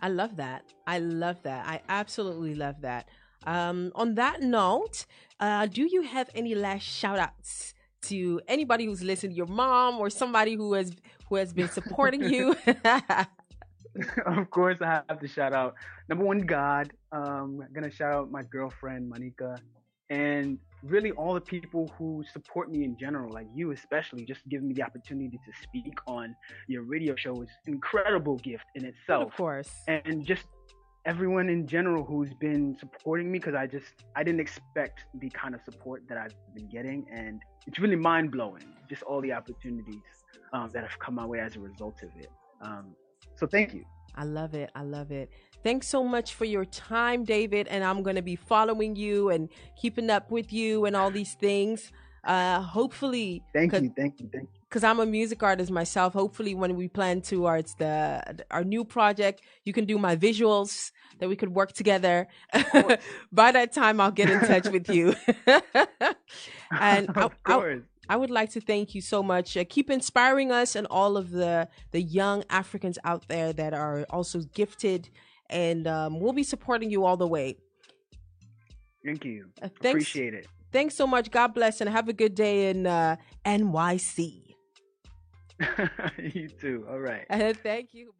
I 0.00 0.08
love 0.08 0.36
that. 0.36 0.62
I 0.86 0.98
love 0.98 1.42
that. 1.42 1.66
I 1.66 1.80
absolutely 1.88 2.54
love 2.54 2.80
that. 2.82 3.08
Um, 3.46 3.90
on 3.94 4.14
that 4.14 4.40
note, 4.40 5.06
uh, 5.40 5.66
do 5.66 5.88
you 5.90 6.02
have 6.02 6.30
any 6.34 6.54
last 6.54 6.82
shout 6.82 7.18
outs 7.18 7.74
to 8.02 8.40
anybody 8.48 8.86
who's 8.86 9.02
listened, 9.02 9.34
your 9.34 9.46
mom 9.46 9.98
or 9.98 10.10
somebody 10.10 10.54
who 10.54 10.74
has 10.74 10.92
who 11.28 11.36
has 11.36 11.52
been 11.52 11.68
supporting 11.68 12.22
you? 12.22 12.56
of 14.26 14.50
course, 14.50 14.78
I 14.80 15.02
have 15.08 15.20
to 15.20 15.28
shout 15.28 15.52
out 15.52 15.74
number 16.08 16.24
one, 16.24 16.40
God. 16.40 16.92
Um, 17.12 17.62
I'm 17.64 17.72
gonna 17.72 17.90
shout 17.90 18.12
out 18.12 18.30
my 18.30 18.42
girlfriend 18.42 19.08
Monica, 19.08 19.56
and 20.10 20.58
really 20.82 21.10
all 21.12 21.34
the 21.34 21.40
people 21.40 21.92
who 21.98 22.24
support 22.32 22.70
me 22.70 22.84
in 22.84 22.96
general, 22.98 23.32
like 23.32 23.46
you 23.54 23.72
especially, 23.72 24.24
just 24.24 24.40
giving 24.48 24.68
me 24.68 24.74
the 24.74 24.82
opportunity 24.82 25.38
to 25.38 25.52
speak 25.62 25.98
on 26.06 26.34
your 26.68 26.82
radio 26.82 27.14
show 27.16 27.42
is 27.42 27.48
incredible 27.66 28.36
gift 28.36 28.64
in 28.74 28.84
itself. 28.84 29.28
Of 29.28 29.36
course, 29.36 29.70
and 29.88 30.24
just 30.24 30.44
everyone 31.06 31.48
in 31.48 31.66
general 31.66 32.04
who's 32.04 32.32
been 32.40 32.76
supporting 32.78 33.32
me 33.32 33.38
because 33.38 33.54
I 33.54 33.66
just 33.66 33.86
I 34.14 34.22
didn't 34.22 34.40
expect 34.40 35.04
the 35.18 35.30
kind 35.30 35.54
of 35.54 35.60
support 35.64 36.02
that 36.08 36.18
I've 36.18 36.34
been 36.54 36.68
getting, 36.68 37.06
and 37.12 37.42
it's 37.66 37.78
really 37.78 37.96
mind 37.96 38.30
blowing. 38.30 38.64
Just 38.88 39.02
all 39.02 39.20
the 39.20 39.32
opportunities 39.32 40.02
um, 40.52 40.70
that 40.72 40.82
have 40.82 40.98
come 40.98 41.14
my 41.14 41.26
way 41.26 41.40
as 41.40 41.56
a 41.56 41.60
result 41.60 42.02
of 42.02 42.10
it. 42.18 42.30
Um, 42.60 42.94
so 43.36 43.46
thank 43.46 43.72
you. 43.74 43.84
I 44.16 44.24
love 44.24 44.54
it. 44.54 44.70
I 44.74 44.82
love 44.82 45.12
it. 45.12 45.30
Thanks 45.62 45.86
so 45.86 46.02
much 46.02 46.34
for 46.34 46.44
your 46.44 46.64
time, 46.64 47.24
David. 47.24 47.68
And 47.68 47.84
I'm 47.84 48.02
going 48.02 48.16
to 48.16 48.22
be 48.22 48.36
following 48.36 48.96
you 48.96 49.30
and 49.30 49.48
keeping 49.80 50.10
up 50.10 50.30
with 50.30 50.52
you 50.52 50.84
and 50.84 50.96
all 50.96 51.10
these 51.10 51.34
things. 51.34 51.92
Uh, 52.24 52.60
hopefully, 52.60 53.42
thank 53.52 53.72
you, 53.72 53.92
thank 53.96 54.20
you, 54.20 54.28
thank 54.32 54.48
you 54.52 54.60
because 54.70 54.84
I'm 54.84 55.00
a 55.00 55.06
music 55.06 55.42
artist 55.42 55.70
myself. 55.70 56.12
Hopefully, 56.12 56.54
when 56.54 56.76
we 56.76 56.86
plan 56.86 57.20
towards 57.20 57.74
the 57.74 58.44
our 58.50 58.62
new 58.62 58.84
project, 58.84 59.42
you 59.64 59.72
can 59.72 59.84
do 59.84 59.98
my 59.98 60.16
visuals 60.16 60.92
that 61.18 61.28
we 61.28 61.34
could 61.36 61.54
work 61.54 61.72
together. 61.72 62.28
By 63.32 63.52
that 63.52 63.72
time, 63.72 64.00
I'll 64.00 64.12
get 64.12 64.30
in 64.30 64.40
touch 64.40 64.68
with 64.68 64.88
you. 64.88 65.14
and 66.70 67.10
of 67.16 67.32
I, 67.44 67.54
I, 67.54 67.78
I, 68.08 68.16
would 68.16 68.30
like 68.30 68.50
to 68.50 68.60
thank 68.60 68.94
you 68.94 69.00
so 69.00 69.22
much. 69.22 69.56
Uh, 69.56 69.64
keep 69.68 69.90
inspiring 69.90 70.52
us 70.52 70.76
and 70.76 70.86
all 70.86 71.16
of 71.16 71.30
the 71.30 71.68
the 71.90 72.00
young 72.00 72.44
Africans 72.48 72.98
out 73.04 73.26
there 73.28 73.52
that 73.52 73.74
are 73.74 74.06
also 74.10 74.40
gifted, 74.54 75.10
and 75.48 75.88
um, 75.88 76.20
we'll 76.20 76.32
be 76.32 76.44
supporting 76.44 76.90
you 76.90 77.04
all 77.04 77.16
the 77.16 77.28
way. 77.28 77.56
Thank 79.04 79.24
you. 79.24 79.48
Uh, 79.60 79.68
Appreciate 79.80 80.34
it. 80.34 80.46
Thanks 80.72 80.94
so 80.94 81.06
much. 81.06 81.30
God 81.30 81.54
bless 81.54 81.80
and 81.80 81.90
have 81.90 82.08
a 82.08 82.12
good 82.12 82.34
day 82.34 82.70
in 82.70 82.86
uh, 82.86 83.16
NYC. 83.44 84.54
you 86.18 86.48
too. 86.48 86.86
All 86.88 86.98
right. 86.98 87.26
thank 87.62 87.92
you. 87.92 88.14